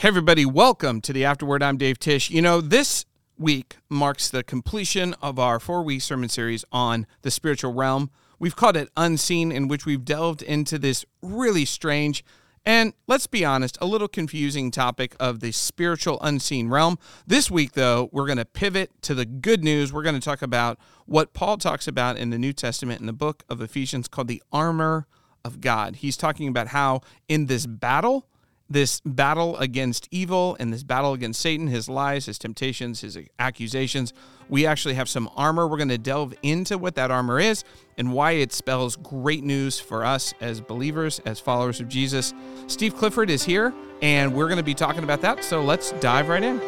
Hey, 0.00 0.06
everybody, 0.06 0.46
welcome 0.46 1.00
to 1.00 1.12
the 1.12 1.24
Afterword. 1.24 1.60
I'm 1.60 1.76
Dave 1.76 1.98
Tish. 1.98 2.30
You 2.30 2.40
know, 2.40 2.60
this 2.60 3.04
week 3.36 3.78
marks 3.88 4.30
the 4.30 4.44
completion 4.44 5.12
of 5.20 5.40
our 5.40 5.58
four 5.58 5.82
week 5.82 6.02
sermon 6.02 6.28
series 6.28 6.64
on 6.70 7.04
the 7.22 7.32
spiritual 7.32 7.74
realm. 7.74 8.12
We've 8.38 8.54
called 8.54 8.76
it 8.76 8.90
Unseen, 8.96 9.50
in 9.50 9.66
which 9.66 9.86
we've 9.86 10.04
delved 10.04 10.40
into 10.40 10.78
this 10.78 11.04
really 11.20 11.64
strange 11.64 12.24
and, 12.64 12.92
let's 13.08 13.26
be 13.26 13.44
honest, 13.44 13.76
a 13.80 13.86
little 13.86 14.06
confusing 14.06 14.70
topic 14.70 15.16
of 15.18 15.40
the 15.40 15.50
spiritual 15.50 16.20
unseen 16.20 16.68
realm. 16.68 16.96
This 17.26 17.50
week, 17.50 17.72
though, 17.72 18.08
we're 18.12 18.26
going 18.26 18.38
to 18.38 18.44
pivot 18.44 18.92
to 19.02 19.16
the 19.16 19.26
good 19.26 19.64
news. 19.64 19.92
We're 19.92 20.04
going 20.04 20.14
to 20.14 20.20
talk 20.20 20.42
about 20.42 20.78
what 21.06 21.32
Paul 21.32 21.56
talks 21.56 21.88
about 21.88 22.16
in 22.16 22.30
the 22.30 22.38
New 22.38 22.52
Testament 22.52 23.00
in 23.00 23.06
the 23.06 23.12
book 23.12 23.42
of 23.48 23.60
Ephesians 23.60 24.06
called 24.06 24.28
the 24.28 24.44
armor 24.52 25.08
of 25.44 25.60
God. 25.60 25.96
He's 25.96 26.16
talking 26.16 26.46
about 26.46 26.68
how 26.68 27.00
in 27.26 27.46
this 27.46 27.66
battle, 27.66 28.28
this 28.70 29.00
battle 29.00 29.56
against 29.56 30.08
evil 30.10 30.56
and 30.60 30.72
this 30.72 30.82
battle 30.82 31.12
against 31.12 31.40
Satan, 31.40 31.68
his 31.68 31.88
lies, 31.88 32.26
his 32.26 32.38
temptations, 32.38 33.00
his 33.00 33.18
accusations. 33.38 34.12
We 34.48 34.66
actually 34.66 34.94
have 34.94 35.08
some 35.08 35.30
armor. 35.36 35.66
We're 35.66 35.76
going 35.76 35.88
to 35.88 35.98
delve 35.98 36.34
into 36.42 36.78
what 36.78 36.94
that 36.96 37.10
armor 37.10 37.40
is 37.40 37.64
and 37.96 38.12
why 38.12 38.32
it 38.32 38.52
spells 38.52 38.96
great 38.96 39.44
news 39.44 39.80
for 39.80 40.04
us 40.04 40.34
as 40.40 40.60
believers, 40.60 41.20
as 41.24 41.40
followers 41.40 41.80
of 41.80 41.88
Jesus. 41.88 42.34
Steve 42.66 42.96
Clifford 42.96 43.30
is 43.30 43.44
here, 43.44 43.72
and 44.02 44.34
we're 44.34 44.48
going 44.48 44.58
to 44.58 44.62
be 44.62 44.74
talking 44.74 45.04
about 45.04 45.20
that. 45.22 45.44
So 45.44 45.62
let's 45.62 45.92
dive 45.92 46.28
right 46.28 46.42
in. 46.42 46.60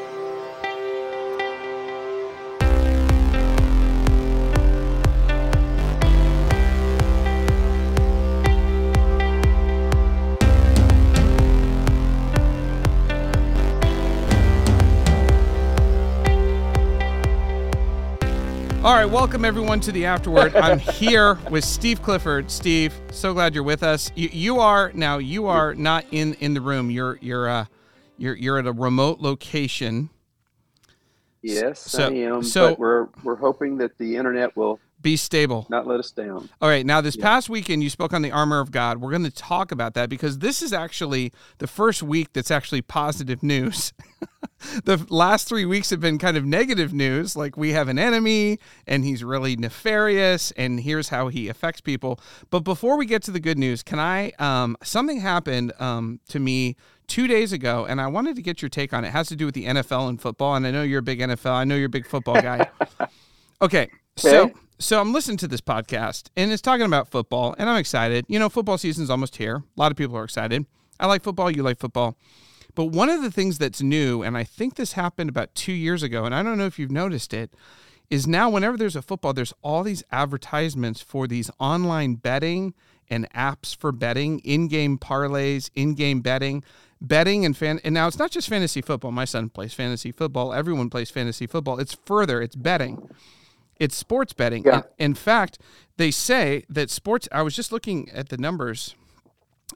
All 18.82 18.94
right, 18.94 19.04
welcome 19.04 19.44
everyone 19.44 19.80
to 19.80 19.92
the 19.92 20.06
Afterword. 20.06 20.56
I'm 20.56 20.78
here 20.94 21.34
with 21.50 21.66
Steve 21.66 22.00
Clifford. 22.00 22.50
Steve, 22.50 22.98
so 23.10 23.34
glad 23.34 23.54
you're 23.54 23.62
with 23.62 23.82
us. 23.82 24.10
You, 24.14 24.30
you 24.32 24.58
are 24.58 24.90
now. 24.94 25.18
You 25.18 25.48
are 25.48 25.74
not 25.74 26.06
in 26.12 26.32
in 26.40 26.54
the 26.54 26.62
room. 26.62 26.90
You're 26.90 27.18
you're 27.20 27.46
uh 27.46 27.66
you're 28.16 28.34
you're 28.34 28.58
at 28.58 28.66
a 28.66 28.72
remote 28.72 29.20
location. 29.20 30.08
Yes, 31.42 31.78
so, 31.78 32.06
I 32.06 32.12
am. 32.12 32.42
So 32.42 32.70
but 32.70 32.78
we're 32.78 33.08
we're 33.22 33.36
hoping 33.36 33.76
that 33.76 33.98
the 33.98 34.16
internet 34.16 34.56
will 34.56 34.80
be 35.02 35.16
stable. 35.16 35.66
Not 35.68 35.86
let 35.86 36.00
us 36.00 36.10
down. 36.10 36.48
All 36.60 36.68
right. 36.68 36.84
Now, 36.84 37.00
this 37.00 37.16
yeah. 37.16 37.24
past 37.24 37.48
weekend, 37.48 37.82
you 37.82 37.90
spoke 37.90 38.12
on 38.12 38.22
the 38.22 38.30
armor 38.30 38.60
of 38.60 38.70
God. 38.70 39.00
We're 39.00 39.10
going 39.10 39.24
to 39.24 39.30
talk 39.30 39.72
about 39.72 39.94
that 39.94 40.08
because 40.08 40.38
this 40.38 40.62
is 40.62 40.72
actually 40.72 41.32
the 41.58 41.66
first 41.66 42.02
week 42.02 42.32
that's 42.32 42.50
actually 42.50 42.82
positive 42.82 43.42
news. 43.42 43.92
the 44.84 45.04
last 45.08 45.48
three 45.48 45.64
weeks 45.64 45.90
have 45.90 46.00
been 46.00 46.18
kind 46.18 46.36
of 46.36 46.44
negative 46.44 46.92
news. 46.92 47.36
Like 47.36 47.56
we 47.56 47.72
have 47.72 47.88
an 47.88 47.98
enemy 47.98 48.58
and 48.86 49.04
he's 49.04 49.24
really 49.24 49.56
nefarious 49.56 50.50
and 50.52 50.80
here's 50.80 51.08
how 51.08 51.28
he 51.28 51.48
affects 51.48 51.80
people. 51.80 52.20
But 52.50 52.60
before 52.60 52.96
we 52.96 53.06
get 53.06 53.22
to 53.24 53.30
the 53.30 53.40
good 53.40 53.58
news, 53.58 53.82
can 53.82 53.98
I, 53.98 54.32
um, 54.38 54.76
something 54.82 55.20
happened 55.20 55.72
um, 55.80 56.20
to 56.28 56.38
me 56.38 56.76
two 57.06 57.26
days 57.26 57.52
ago 57.52 57.86
and 57.86 58.00
I 58.00 58.06
wanted 58.06 58.36
to 58.36 58.42
get 58.42 58.62
your 58.62 58.68
take 58.68 58.92
on 58.92 59.04
it. 59.04 59.08
It 59.08 59.12
has 59.12 59.28
to 59.28 59.36
do 59.36 59.46
with 59.46 59.54
the 59.54 59.64
NFL 59.64 60.08
and 60.08 60.20
football. 60.20 60.54
And 60.54 60.66
I 60.66 60.70
know 60.70 60.82
you're 60.82 61.00
a 61.00 61.02
big 61.02 61.20
NFL. 61.20 61.52
I 61.52 61.64
know 61.64 61.74
you're 61.74 61.86
a 61.86 61.88
big 61.88 62.06
football 62.06 62.40
guy. 62.40 62.68
okay. 63.62 63.88
So, 64.16 64.50
so 64.80 64.98
I'm 64.98 65.12
listening 65.12 65.36
to 65.38 65.48
this 65.48 65.60
podcast 65.60 66.30
and 66.36 66.50
it's 66.50 66.62
talking 66.62 66.86
about 66.86 67.08
football 67.08 67.54
and 67.58 67.68
I'm 67.68 67.76
excited. 67.76 68.24
You 68.28 68.38
know, 68.38 68.48
football 68.48 68.78
season's 68.78 69.10
almost 69.10 69.36
here. 69.36 69.56
A 69.56 69.62
lot 69.76 69.92
of 69.92 69.98
people 69.98 70.16
are 70.16 70.24
excited. 70.24 70.64
I 70.98 71.06
like 71.06 71.22
football, 71.22 71.50
you 71.50 71.62
like 71.62 71.78
football. 71.78 72.16
But 72.74 72.86
one 72.86 73.10
of 73.10 73.20
the 73.20 73.30
things 73.30 73.58
that's 73.58 73.82
new, 73.82 74.22
and 74.22 74.38
I 74.38 74.44
think 74.44 74.76
this 74.76 74.92
happened 74.92 75.28
about 75.28 75.54
two 75.54 75.72
years 75.72 76.02
ago, 76.02 76.24
and 76.24 76.34
I 76.34 76.42
don't 76.42 76.56
know 76.56 76.64
if 76.64 76.78
you've 76.78 76.90
noticed 76.90 77.34
it, 77.34 77.52
is 78.08 78.26
now 78.26 78.48
whenever 78.48 78.76
there's 78.76 78.96
a 78.96 79.02
football, 79.02 79.34
there's 79.34 79.52
all 79.62 79.82
these 79.82 80.02
advertisements 80.10 81.02
for 81.02 81.26
these 81.26 81.50
online 81.60 82.14
betting 82.14 82.72
and 83.10 83.30
apps 83.32 83.76
for 83.76 83.92
betting, 83.92 84.38
in-game 84.40 84.98
parlays, 84.98 85.68
in-game 85.74 86.20
betting, 86.20 86.64
betting 87.02 87.44
and 87.44 87.56
fan. 87.56 87.80
And 87.84 87.92
now 87.92 88.06
it's 88.06 88.18
not 88.18 88.30
just 88.30 88.48
fantasy 88.48 88.80
football. 88.80 89.10
My 89.10 89.24
son 89.26 89.50
plays 89.50 89.74
fantasy 89.74 90.10
football. 90.10 90.54
Everyone 90.54 90.88
plays 90.88 91.10
fantasy 91.10 91.46
football. 91.46 91.78
It's 91.80 91.96
further. 92.06 92.40
It's 92.40 92.56
betting. 92.56 93.10
It's 93.80 93.96
sports 93.96 94.32
betting. 94.32 94.64
Yeah. 94.64 94.82
In, 94.98 95.06
in 95.06 95.14
fact, 95.14 95.58
they 95.96 96.12
say 96.12 96.64
that 96.68 96.90
sports. 96.90 97.26
I 97.32 97.42
was 97.42 97.56
just 97.56 97.72
looking 97.72 98.08
at 98.10 98.28
the 98.28 98.36
numbers 98.36 98.94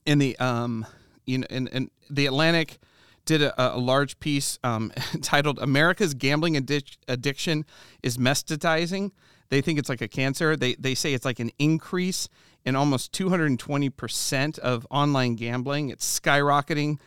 in 0.06 0.18
the 0.18 0.38
um, 0.38 0.86
you 1.26 1.38
know, 1.38 1.46
in, 1.50 1.66
in 1.68 1.90
the 2.08 2.26
Atlantic 2.26 2.78
did 3.24 3.40
a, 3.40 3.74
a 3.74 3.78
large 3.78 4.20
piece 4.20 4.58
um, 4.62 4.92
titled 5.22 5.58
"America's 5.58 6.14
Gambling 6.14 6.54
Addic- 6.54 6.98
Addiction 7.08 7.64
is 8.02 8.18
Metastasizing." 8.18 9.10
They 9.48 9.60
think 9.60 9.78
it's 9.78 9.88
like 9.88 10.02
a 10.02 10.08
cancer. 10.08 10.54
They 10.54 10.74
they 10.74 10.94
say 10.94 11.14
it's 11.14 11.24
like 11.24 11.40
an 11.40 11.50
increase 11.58 12.28
in 12.64 12.76
almost 12.76 13.12
220 13.14 13.90
percent 13.90 14.58
of 14.58 14.86
online 14.90 15.34
gambling. 15.34 15.88
It's 15.88 16.20
skyrocketing, 16.20 16.98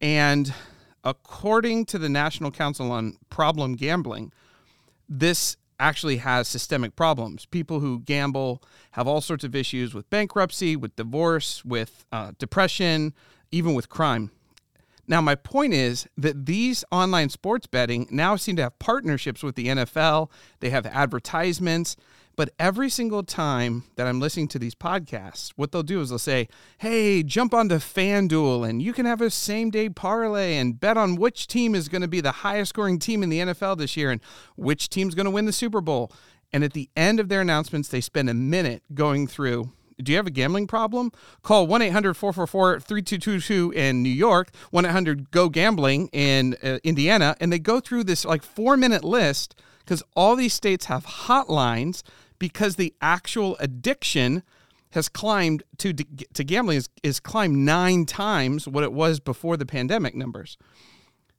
and 0.00 0.54
according 1.02 1.86
to 1.86 1.98
the 1.98 2.08
National 2.08 2.50
Council 2.50 2.92
on 2.92 3.16
Problem 3.28 3.74
Gambling, 3.74 4.32
this 5.08 5.56
actually 5.84 6.16
has 6.16 6.48
systemic 6.48 6.96
problems. 6.96 7.44
People 7.44 7.80
who 7.80 8.00
gamble 8.00 8.62
have 8.92 9.06
all 9.06 9.20
sorts 9.20 9.44
of 9.44 9.54
issues 9.54 9.92
with 9.92 10.08
bankruptcy, 10.08 10.76
with 10.76 10.96
divorce, 10.96 11.62
with 11.62 12.06
uh, 12.10 12.32
depression, 12.38 13.12
even 13.52 13.74
with 13.74 13.90
crime. 13.90 14.30
Now, 15.06 15.20
my 15.20 15.34
point 15.34 15.74
is 15.74 16.08
that 16.16 16.46
these 16.46 16.84
online 16.90 17.28
sports 17.28 17.66
betting 17.66 18.08
now 18.10 18.36
seem 18.36 18.56
to 18.56 18.62
have 18.62 18.78
partnerships 18.78 19.42
with 19.42 19.56
the 19.56 19.66
NFL, 19.66 20.30
they 20.60 20.70
have 20.70 20.86
advertisements. 20.86 21.96
But 22.36 22.50
every 22.58 22.90
single 22.90 23.22
time 23.22 23.84
that 23.96 24.06
I'm 24.06 24.20
listening 24.20 24.48
to 24.48 24.58
these 24.58 24.74
podcasts, 24.74 25.52
what 25.56 25.72
they'll 25.72 25.82
do 25.82 26.00
is 26.00 26.08
they'll 26.08 26.18
say, 26.18 26.48
Hey, 26.78 27.22
jump 27.22 27.54
onto 27.54 27.76
FanDuel 27.76 28.68
and 28.68 28.82
you 28.82 28.92
can 28.92 29.06
have 29.06 29.20
a 29.20 29.30
same 29.30 29.70
day 29.70 29.88
parlay 29.88 30.56
and 30.56 30.78
bet 30.78 30.96
on 30.96 31.16
which 31.16 31.46
team 31.46 31.74
is 31.74 31.88
going 31.88 32.02
to 32.02 32.08
be 32.08 32.20
the 32.20 32.32
highest 32.32 32.70
scoring 32.70 32.98
team 32.98 33.22
in 33.22 33.28
the 33.28 33.38
NFL 33.38 33.78
this 33.78 33.96
year 33.96 34.10
and 34.10 34.20
which 34.56 34.88
team's 34.88 35.14
going 35.14 35.26
to 35.26 35.30
win 35.30 35.46
the 35.46 35.52
Super 35.52 35.80
Bowl. 35.80 36.12
And 36.52 36.64
at 36.64 36.72
the 36.72 36.88
end 36.96 37.20
of 37.20 37.28
their 37.28 37.40
announcements, 37.40 37.88
they 37.88 38.00
spend 38.00 38.30
a 38.30 38.34
minute 38.34 38.82
going 38.94 39.26
through 39.26 39.72
do 40.02 40.12
you 40.12 40.16
have 40.16 40.26
a 40.26 40.30
gambling 40.30 40.66
problem? 40.66 41.12
Call 41.42 41.66
1 41.66 41.82
800 41.82 42.14
444 42.14 42.80
3222 42.80 43.72
in 43.72 44.02
New 44.02 44.08
York, 44.08 44.50
1 44.70 44.84
800 44.84 45.30
GO 45.30 45.48
Gambling 45.48 46.08
in 46.12 46.56
uh, 46.62 46.78
Indiana, 46.82 47.36
and 47.40 47.52
they 47.52 47.58
go 47.58 47.80
through 47.80 48.04
this 48.04 48.24
like 48.24 48.42
four 48.42 48.76
minute 48.76 49.04
list 49.04 49.54
because 49.80 50.02
all 50.16 50.34
these 50.34 50.54
states 50.54 50.86
have 50.86 51.04
hotlines 51.06 52.02
because 52.38 52.76
the 52.76 52.94
actual 53.00 53.56
addiction 53.60 54.42
has 54.90 55.08
climbed 55.08 55.62
to 55.78 55.92
to 55.92 56.44
gambling 56.44 56.78
is, 56.78 56.88
is 57.02 57.20
climbed 57.20 57.56
nine 57.56 58.06
times 58.06 58.68
what 58.68 58.84
it 58.84 58.92
was 58.92 59.20
before 59.20 59.56
the 59.56 59.66
pandemic 59.66 60.14
numbers. 60.14 60.56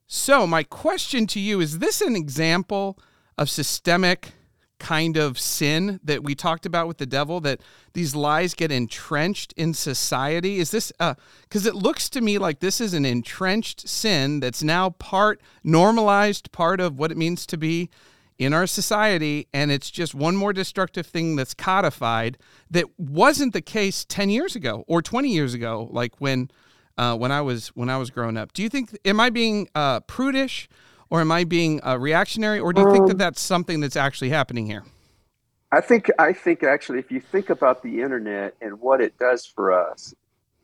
So 0.08 0.46
my 0.46 0.64
question 0.64 1.26
to 1.28 1.40
you 1.40 1.62
is: 1.62 1.80
This 1.80 2.02
an 2.02 2.16
example 2.16 3.00
of 3.38 3.50
systemic 3.50 4.34
kind 4.78 5.16
of 5.16 5.40
sin 5.40 6.00
that 6.04 6.24
we 6.24 6.36
talked 6.36 6.66
about 6.66 6.88
with 6.88 6.98
the 6.98 7.06
devil 7.06 7.40
that 7.40 7.62
these 7.94 8.14
lies 8.14 8.54
get 8.54 8.72
entrenched 8.72 9.54
in 9.54 9.74
society 9.74 10.60
is 10.60 10.72
this 10.72 10.92
uh 11.00 11.16
because 11.44 11.66
it 11.66 11.74
looks 11.74 12.10
to 12.10 12.20
me 12.20 12.38
like 12.38 12.60
this 12.60 12.82
is 12.82 12.94
an 12.94 13.06
entrenched 13.06 13.88
sin 13.88 14.42
that's 14.42 14.62
now 14.62 14.90
part 14.90 15.40
normalized 15.64 16.52
part 16.52 16.82
of 16.82 17.00
what 17.00 17.10
it 17.10 17.18
means 17.18 17.46
to 17.46 17.58
be 17.58 17.90
in 18.38 18.54
our 18.54 18.68
society 18.68 19.48
and 19.54 19.72
it's 19.72 19.90
just 19.90 20.14
one 20.14 20.36
more 20.36 20.52
destructive 20.52 21.06
thing 21.06 21.36
that's 21.36 21.54
codified 21.54 22.38
that 22.70 22.86
wasn't 22.98 23.54
the 23.54 23.62
case 23.62 24.06
10 24.06 24.30
years 24.30 24.56
ago 24.56 24.84
or 24.88 25.02
20 25.02 25.30
years 25.30 25.54
ago 25.54 25.88
like 25.92 26.20
when 26.20 26.50
uh, 26.98 27.16
when 27.16 27.32
I 27.32 27.42
was 27.42 27.70
when 27.70 27.90
I 27.90 27.98
was 27.98 28.10
growing 28.10 28.38
up. 28.38 28.54
Do 28.54 28.64
you 28.64 28.70
think 28.70 28.98
am 29.06 29.20
I 29.20 29.30
being 29.30 29.68
uh, 29.76 30.02
prudish 30.02 30.70
or 31.10 31.22
am 31.22 31.32
I 31.32 31.44
being 31.44 31.82
uh, 31.86 31.98
reactionary 31.98 32.60
or 32.60 32.74
do 32.74 32.82
you 32.82 32.88
um, 32.88 32.94
think 32.94 33.08
that 33.08 33.14
um, 33.14 33.18
that's 33.18 33.42
something 33.42 33.80
that's 33.80 33.96
actually 33.96 34.30
happening 34.30 34.66
here? 34.66 34.84
I 35.72 35.82
think 35.82 36.10
I 36.20 36.34
think 36.34 36.64
actually 36.64 37.00
if 37.00 37.12
you 37.12 37.20
think 37.20 37.50
about 37.50 37.84
the 37.84 38.02
internet 38.02 38.56
and 38.62 38.80
what 38.80 39.02
it 39.02 39.18
does 39.18 39.46
for 39.46 39.72
us, 39.72 40.14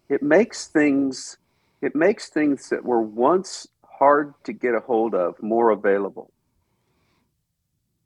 it 0.09 0.21
makes 0.21 0.67
things 0.67 1.37
it 1.81 1.95
makes 1.95 2.29
things 2.29 2.69
that 2.69 2.85
were 2.85 3.01
once 3.01 3.67
hard 3.83 4.33
to 4.43 4.53
get 4.53 4.73
a 4.73 4.79
hold 4.79 5.13
of 5.15 5.41
more 5.41 5.71
available. 5.71 6.31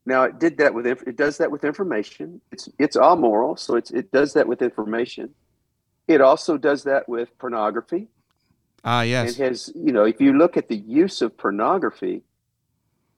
Now 0.06 0.22
it 0.22 0.38
did 0.38 0.56
that 0.58 0.72
with 0.72 0.86
it 0.86 1.16
does 1.16 1.38
that 1.38 1.50
with 1.50 1.64
information. 1.64 2.40
It's 2.52 2.68
it's 2.78 2.96
all 2.96 3.16
moral, 3.16 3.56
so 3.56 3.74
it's 3.74 3.90
it 3.90 4.12
does 4.12 4.32
that 4.34 4.46
with 4.46 4.62
information. 4.62 5.34
It 6.06 6.20
also 6.20 6.56
does 6.56 6.84
that 6.84 7.08
with 7.08 7.36
pornography. 7.38 8.06
Ah, 8.84 9.02
yes. 9.02 9.32
It 9.32 9.42
has 9.44 9.72
you 9.74 9.92
know 9.92 10.04
if 10.04 10.20
you 10.20 10.32
look 10.32 10.56
at 10.56 10.68
the 10.68 10.76
use 10.76 11.22
of 11.22 11.36
pornography, 11.36 12.22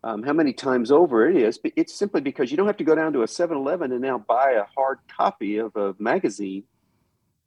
um, 0.03 0.23
how 0.23 0.33
many 0.33 0.55
times 0.55 0.91
over 0.91 1.29
it 1.29 1.37
is, 1.37 1.59
but 1.59 1.73
it's 1.77 1.95
simply 1.95 2.23
because 2.23 2.51
you 2.51 2.57
don't 2.57 2.67
have 2.67 2.79
to 2.79 2.85
go 2.85 2.95
down 2.95 3.13
to 3.13 3.23
a 3.23 3.27
7-Eleven 3.27 3.93
and 3.93 4.01
now 4.01 4.19
buy 4.19 4.53
a 4.53 4.65
hard 4.75 4.99
copy 5.09 5.59
of 5.59 5.77
a 5.77 5.95
magazine 5.99 6.65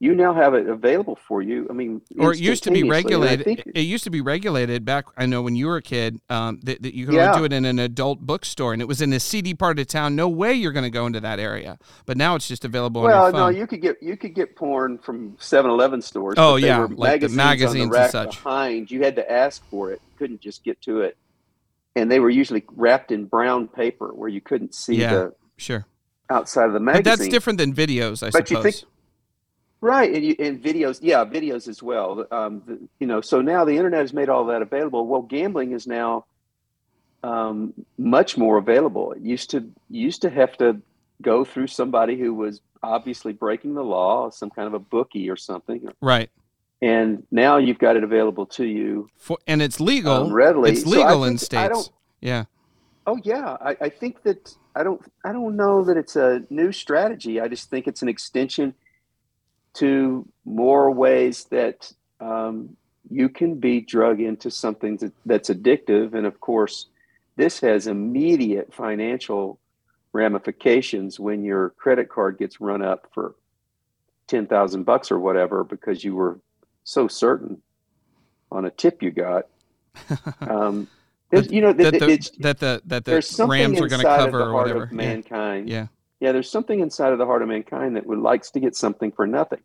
you 0.02 0.16
now 0.16 0.34
have 0.34 0.56
it 0.56 0.68
available 0.68 1.16
for 1.28 1.44
you. 1.44 1.68
I 1.70 1.74
mean, 1.74 2.02
or 2.18 2.32
it 2.34 2.40
used 2.40 2.64
to 2.64 2.72
be 2.72 2.82
and 2.82 2.90
regulated. 2.90 3.48
It, 3.48 3.64
it 3.76 3.82
used 3.82 4.04
to 4.06 4.10
be 4.10 4.20
regulated 4.20 4.84
back. 4.84 5.06
I 5.16 5.28
know 5.28 5.44
when 5.44 5.56
you 5.56 5.68
were 5.68 5.76
a 5.78 5.82
kid, 5.84 6.20
um, 6.28 6.60
that, 6.64 6.82
that 6.82 6.96
you 6.96 7.06
could 7.06 7.14
Yeah. 7.14 7.28
only 7.28 7.38
do 7.38 7.46
it 7.46 7.54
in 7.54 7.66
an 7.66 7.78
adult 7.78 8.20
bookstore, 8.22 8.74
and 8.74 8.82
it 8.82 8.88
was 8.88 9.00
in 9.04 9.14
a 9.14 9.20
seedy 9.20 9.54
part 9.54 9.78
of 9.78 9.86
town. 9.86 10.16
No 10.16 10.28
way 10.28 10.54
you're 10.54 10.72
going 10.72 10.86
to 10.86 10.90
go 10.90 11.06
into 11.06 11.20
that 11.20 11.40
area. 11.40 11.78
But 12.08 12.18
now 12.18 12.34
it's 12.34 12.48
just 12.48 12.66
available 12.66 13.02
on 13.02 13.12
well, 13.12 13.32
no, 13.32 13.50
you 13.50 13.68
could 13.68 13.80
get 13.84 14.02
you 14.02 14.18
could 14.18 14.34
get 14.34 14.56
porn 14.56 14.98
from 14.98 15.34
7-Eleven 15.34 16.02
stores. 16.02 16.34
Oh, 16.36 16.56
but 16.56 16.62
they 16.62 16.68
yeah, 16.68 16.80
were 16.80 16.88
like 16.88 16.98
magazines, 17.22 17.36
magazines 17.38 17.76
on 17.76 17.82
and 17.84 17.92
the 17.94 17.98
rack 17.98 18.10
such. 18.10 18.44
behind. 18.44 18.90
You 18.90 19.04
had 19.04 19.16
to 19.18 19.32
ask 19.32 19.64
for 19.70 19.92
it. 19.92 20.02
Couldn't 20.18 20.42
just 20.42 20.64
get 20.64 20.82
to 20.82 21.02
it, 21.02 21.16
and 21.96 22.12
they 22.12 22.20
were 22.20 22.32
usually 22.32 22.64
wrapped 22.76 23.12
in 23.12 23.26
brown 23.26 23.68
paper 23.68 24.12
where 24.16 24.30
you 24.30 24.42
couldn't 24.42 24.74
see 24.74 24.96
Yeah. 24.96 25.14
the 25.14 25.34
sure, 25.58 25.86
outside 26.28 26.66
of 26.66 26.74
the 26.74 26.80
but 26.80 26.86
magazine. 26.86 27.04
that's 27.04 27.28
different 27.28 27.60
than 27.60 27.72
videos, 27.76 28.24
I 28.26 28.32
But 28.32 28.50
you 28.50 28.58
suppose. 28.58 28.80
think- 28.80 28.91
Right, 29.84 30.14
and, 30.14 30.24
you, 30.24 30.36
and 30.38 30.62
videos, 30.62 31.00
yeah, 31.02 31.26
videos 31.26 31.68
as 31.68 31.82
well. 31.82 32.28
Um, 32.32 32.62
the, 32.68 32.80
you 33.00 33.08
know, 33.08 33.20
so 33.20 33.42
now 33.42 33.66
the 33.66 33.76
internet 33.76 34.02
has 34.02 34.14
made 34.14 34.30
all 34.30 34.46
that 34.46 34.62
available. 34.62 35.08
Well, 35.08 35.24
gambling 35.24 35.72
is 35.72 35.88
now 35.88 36.26
um, 37.24 37.74
much 37.98 38.38
more 38.38 38.58
available. 38.58 39.14
It 39.14 39.22
used 39.24 39.50
to 39.52 39.70
used 39.90 40.22
to 40.22 40.30
have 40.30 40.56
to 40.58 40.82
go 41.22 41.44
through 41.44 41.68
somebody 41.68 42.18
who 42.18 42.34
was 42.34 42.62
obviously 42.84 43.34
breaking 43.34 43.74
the 43.74 43.84
law, 43.84 44.30
some 44.30 44.52
kind 44.52 44.68
of 44.68 44.74
a 44.76 44.80
bookie 44.80 45.30
or 45.30 45.36
something, 45.36 45.92
right. 46.02 46.30
and 46.82 47.24
now 47.32 47.58
you've 47.58 47.78
got 47.80 47.96
it 47.96 48.04
available 48.04 48.46
to 48.48 48.66
you 48.66 49.08
For, 49.18 49.38
and 49.48 49.62
it's 49.64 49.80
legal. 49.80 50.14
um, 50.14 50.34
readily. 50.34 50.72
It's 50.72 50.84
So 50.84 50.90
legal 50.90 51.24
in 51.26 51.38
think- 51.38 51.54
I 51.60 51.68
don't- 51.70 51.82
states. 51.84 51.96
Yeah. 52.22 52.44
Oh 53.08 53.20
yeah, 53.24 53.58
I, 53.60 53.76
I 53.82 53.90
think 53.90 54.22
that 54.24 54.56
I 54.76 54.84
don't 54.84 55.02
I 55.26 55.32
don't 55.32 55.56
know 55.56 55.84
that 55.86 55.98
it's 55.98 56.16
a 56.16 56.44
new 56.52 56.72
strategy. 56.72 57.42
I 57.42 57.48
just 57.48 57.70
think 57.72 57.88
it's 57.88 58.04
an 58.04 58.10
extension 58.10 58.76
to 59.76 60.28
more 60.46 60.92
ways 60.92 61.46
that 61.46 61.92
um, 62.20 62.76
you 63.10 63.30
can 63.30 63.56
be 63.56 63.82
drug 63.82 64.20
into 64.22 64.52
something 64.52 64.98
that, 64.98 65.14
that's 65.26 65.50
addictive, 65.50 66.14
and 66.14 66.26
of 66.26 66.40
course, 66.40 66.88
this 67.38 67.60
has 67.62 67.88
immediate 67.88 68.74
financial 68.74 69.60
ramifications 70.14 71.20
when 71.20 71.44
your 71.44 71.70
credit 71.72 72.10
card 72.10 72.38
gets 72.38 72.60
run 72.60 72.82
up 72.82 73.08
for 73.14 73.36
ten 74.28 74.46
thousand 74.46 74.84
bucks 74.84 75.12
or 75.12 75.20
whatever 75.20 75.64
because 75.64 76.04
you 76.04 76.16
were 76.16 76.40
so 76.84 77.08
certain 77.08 77.62
on 78.52 78.66
a 78.66 78.70
tip 78.72 79.02
you 79.02 79.12
got. 79.12 79.46
Um, 80.42 80.88
you 81.32 81.62
know, 81.62 81.72
That 81.72 81.92
th- 81.92 82.02
the, 82.02 82.10
it's, 82.10 82.30
that 82.40 82.60
the 82.60 82.82
that 82.88 83.06
the 83.06 83.12
there's 83.12 83.30
something 83.30 83.52
Rams 83.52 83.80
are 83.80 83.88
going 83.88 84.02
to 84.02 84.08
cover 84.08 84.40
the 84.40 84.44
or 84.48 84.54
whatever. 84.54 84.84
of 84.84 84.92
Yeah. 84.92 84.98
mankind. 84.98 85.70
yeah. 85.70 85.88
Yeah, 86.22 86.34
there's 86.34 86.52
something 86.52 86.80
inside 86.80 87.14
of 87.14 87.20
the 87.20 87.26
heart 87.26 87.42
of 87.42 87.48
mankind 87.50 87.96
that 87.96 88.06
would 88.06 88.20
likes 88.20 88.52
to 88.52 88.62
get 88.62 88.76
something 88.76 89.12
for 89.12 89.26
nothing, 89.26 89.62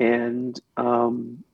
and 0.00 0.60
um, 0.76 1.44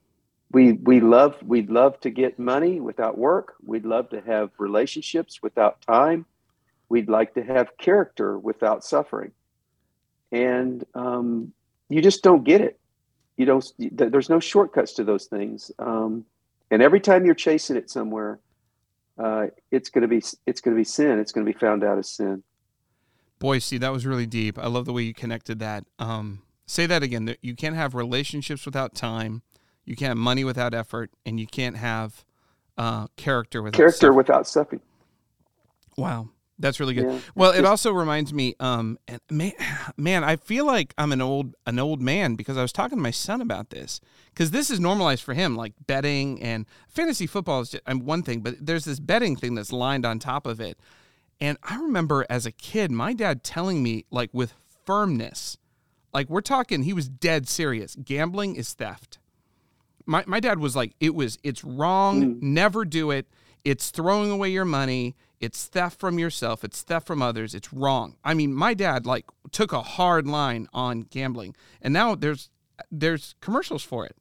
we 0.50 0.72
we 0.72 1.00
love 1.00 1.36
we'd 1.44 1.68
love 1.70 2.00
to 2.00 2.10
get 2.10 2.38
money 2.38 2.80
without 2.80 3.18
work. 3.18 3.56
We'd 3.62 3.84
love 3.84 4.08
to 4.10 4.22
have 4.22 4.52
relationships 4.58 5.42
without 5.42 5.82
time. 5.82 6.24
We'd 6.88 7.10
like 7.10 7.34
to 7.34 7.42
have 7.44 7.76
character 7.76 8.38
without 8.38 8.84
suffering, 8.84 9.32
and 10.32 10.82
um, 10.94 11.52
you 11.90 12.00
just 12.00 12.22
don't 12.22 12.44
get 12.44 12.62
it. 12.62 12.80
You 13.36 13.44
don't. 13.44 13.70
There's 13.78 14.30
no 14.30 14.40
shortcuts 14.40 14.94
to 14.94 15.04
those 15.04 15.26
things, 15.26 15.70
um, 15.78 16.24
and 16.70 16.82
every 16.82 17.00
time 17.00 17.26
you're 17.26 17.34
chasing 17.34 17.76
it 17.76 17.90
somewhere, 17.90 18.40
uh, 19.22 19.48
it's 19.70 19.90
going 19.90 20.02
to 20.02 20.08
be 20.08 20.22
it's 20.46 20.62
going 20.62 20.74
to 20.74 20.80
be 20.80 20.84
sin. 20.84 21.18
It's 21.18 21.32
going 21.32 21.46
to 21.46 21.52
be 21.52 21.58
found 21.58 21.84
out 21.84 21.98
as 21.98 22.08
sin. 22.10 22.42
Boy, 23.38 23.58
see, 23.58 23.78
that 23.78 23.92
was 23.92 24.04
really 24.04 24.26
deep. 24.26 24.58
I 24.58 24.66
love 24.66 24.84
the 24.84 24.92
way 24.92 25.02
you 25.02 25.14
connected 25.14 25.60
that. 25.60 25.84
Um, 25.98 26.42
say 26.66 26.86
that 26.86 27.02
again. 27.02 27.36
You 27.40 27.54
can't 27.54 27.76
have 27.76 27.94
relationships 27.94 28.66
without 28.66 28.94
time. 28.94 29.42
You 29.84 29.96
can't 29.96 30.10
have 30.10 30.18
money 30.18 30.44
without 30.44 30.74
effort, 30.74 31.10
and 31.24 31.38
you 31.38 31.46
can't 31.46 31.76
have 31.76 32.24
uh, 32.76 33.06
character 33.16 33.62
without 33.62 33.76
character 33.76 33.98
suffering. 33.98 34.16
without 34.16 34.46
suffering. 34.46 34.80
Wow, 35.96 36.28
that's 36.58 36.78
really 36.78 36.94
good. 36.94 37.10
Yeah. 37.10 37.18
Well, 37.34 37.52
it 37.52 37.64
also 37.64 37.92
reminds 37.92 38.32
me, 38.32 38.54
um, 38.60 38.98
and 39.08 39.20
man, 39.30 39.52
man, 39.96 40.24
I 40.24 40.36
feel 40.36 40.66
like 40.66 40.94
I'm 40.98 41.12
an 41.12 41.20
old 41.20 41.54
an 41.66 41.78
old 41.78 42.02
man 42.02 42.34
because 42.34 42.56
I 42.56 42.62
was 42.62 42.72
talking 42.72 42.98
to 42.98 43.02
my 43.02 43.10
son 43.10 43.40
about 43.40 43.70
this 43.70 44.00
because 44.34 44.50
this 44.50 44.70
is 44.70 44.78
normalized 44.78 45.22
for 45.22 45.34
him, 45.34 45.56
like 45.56 45.72
betting 45.86 46.42
and 46.42 46.66
fantasy 46.88 47.26
football 47.26 47.60
is 47.62 47.70
just, 47.70 47.86
one 47.86 48.22
thing, 48.22 48.40
but 48.40 48.54
there's 48.60 48.84
this 48.84 49.00
betting 49.00 49.36
thing 49.36 49.54
that's 49.54 49.72
lined 49.72 50.04
on 50.04 50.18
top 50.18 50.46
of 50.46 50.60
it. 50.60 50.78
And 51.40 51.58
I 51.62 51.76
remember 51.76 52.26
as 52.28 52.46
a 52.46 52.52
kid, 52.52 52.90
my 52.90 53.12
dad 53.12 53.44
telling 53.44 53.82
me 53.82 54.04
like 54.10 54.30
with 54.32 54.54
firmness, 54.84 55.56
like 56.12 56.28
we're 56.28 56.40
talking, 56.40 56.82
he 56.82 56.92
was 56.92 57.08
dead 57.08 57.48
serious. 57.48 57.96
Gambling 58.02 58.56
is 58.56 58.72
theft. 58.74 59.18
My 60.06 60.24
my 60.26 60.40
dad 60.40 60.58
was 60.58 60.74
like, 60.74 60.94
it 61.00 61.14
was 61.14 61.38
it's 61.42 61.62
wrong. 61.62 62.22
Hmm. 62.22 62.54
Never 62.54 62.84
do 62.84 63.10
it. 63.10 63.26
It's 63.64 63.90
throwing 63.90 64.30
away 64.30 64.50
your 64.50 64.64
money. 64.64 65.14
It's 65.40 65.66
theft 65.66 66.00
from 66.00 66.18
yourself. 66.18 66.64
It's 66.64 66.82
theft 66.82 67.06
from 67.06 67.22
others. 67.22 67.54
It's 67.54 67.72
wrong. 67.72 68.16
I 68.24 68.34
mean, 68.34 68.52
my 68.52 68.74
dad 68.74 69.06
like 69.06 69.26
took 69.52 69.72
a 69.72 69.82
hard 69.82 70.26
line 70.26 70.68
on 70.72 71.02
gambling, 71.02 71.54
and 71.80 71.92
now 71.92 72.14
there's 72.14 72.50
there's 72.90 73.34
commercials 73.40 73.84
for 73.84 74.06
it. 74.06 74.16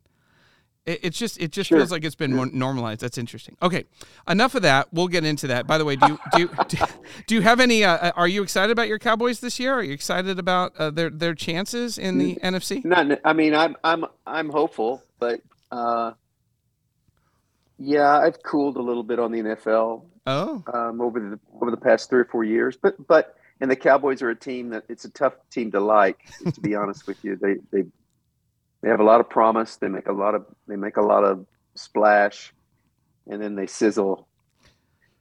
It, 0.87 0.99
it's 1.03 1.19
just 1.19 1.39
it 1.39 1.51
just 1.51 1.67
Sure. 1.67 1.77
feels 1.77 1.91
like 1.91 2.03
it's 2.03 2.15
been 2.15 2.33
normalized. 2.53 3.01
That's 3.01 3.17
interesting. 3.19 3.55
Okay, 3.61 3.83
enough 4.27 4.55
of 4.55 4.63
that. 4.63 4.87
We'll 4.91 5.09
get 5.09 5.23
into 5.25 5.45
that. 5.47 5.67
By 5.67 5.77
the 5.77 5.85
way, 5.85 5.97
do 5.97 6.07
you 6.07 6.19
do 6.33 6.39
you, 6.41 6.49
do, 6.67 6.77
do 7.27 7.35
you 7.35 7.41
have 7.41 7.59
any? 7.59 7.83
Uh, 7.83 8.11
are 8.15 8.27
you 8.27 8.41
excited 8.41 8.71
about 8.71 8.87
your 8.87 8.97
Cowboys 8.97 9.41
this 9.41 9.59
year? 9.59 9.73
Are 9.75 9.83
you 9.83 9.93
excited 9.93 10.39
about 10.39 10.75
uh, 10.77 10.89
their 10.89 11.09
their 11.11 11.35
chances 11.35 11.97
in 11.99 12.17
the 12.17 12.37
NFC? 12.41 12.83
Not, 12.83 13.19
I 13.23 13.33
mean, 13.33 13.53
I'm 13.53 13.75
I'm 13.83 14.05
I'm 14.25 14.49
hopeful, 14.49 15.03
but 15.19 15.41
uh, 15.71 16.13
yeah, 17.77 18.17
I've 18.17 18.41
cooled 18.41 18.77
a 18.77 18.81
little 18.81 19.03
bit 19.03 19.19
on 19.19 19.31
the 19.31 19.39
NFL 19.41 20.03
Oh, 20.25 20.63
um, 20.73 20.99
over 21.01 21.19
the 21.19 21.39
over 21.61 21.71
the 21.71 21.77
past 21.77 22.09
three 22.09 22.21
or 22.21 22.25
four 22.25 22.43
years. 22.43 22.77
But 22.81 23.07
but 23.07 23.35
and 23.61 23.69
the 23.71 23.75
Cowboys 23.75 24.21
are 24.21 24.29
a 24.29 24.35
team 24.35 24.69
that 24.69 24.83
it's 24.89 25.05
a 25.05 25.09
tough 25.09 25.33
team 25.49 25.71
to 25.71 25.79
like. 25.79 26.19
to 26.53 26.61
be 26.61 26.75
honest 26.75 27.07
with 27.07 27.23
you, 27.23 27.35
they 27.35 27.55
they 27.71 27.87
they 28.81 28.89
have 28.89 28.99
a 28.99 29.03
lot 29.03 29.19
of 29.19 29.29
promise. 29.29 29.75
They 29.77 29.87
make 29.87 30.07
a 30.07 30.13
lot 30.13 30.35
of 30.35 30.45
they 30.67 30.75
make 30.75 30.97
a 30.97 31.01
lot 31.01 31.23
of 31.23 31.45
splash, 31.75 32.53
and 33.27 33.41
then 33.41 33.55
they 33.55 33.67
sizzle, 33.67 34.27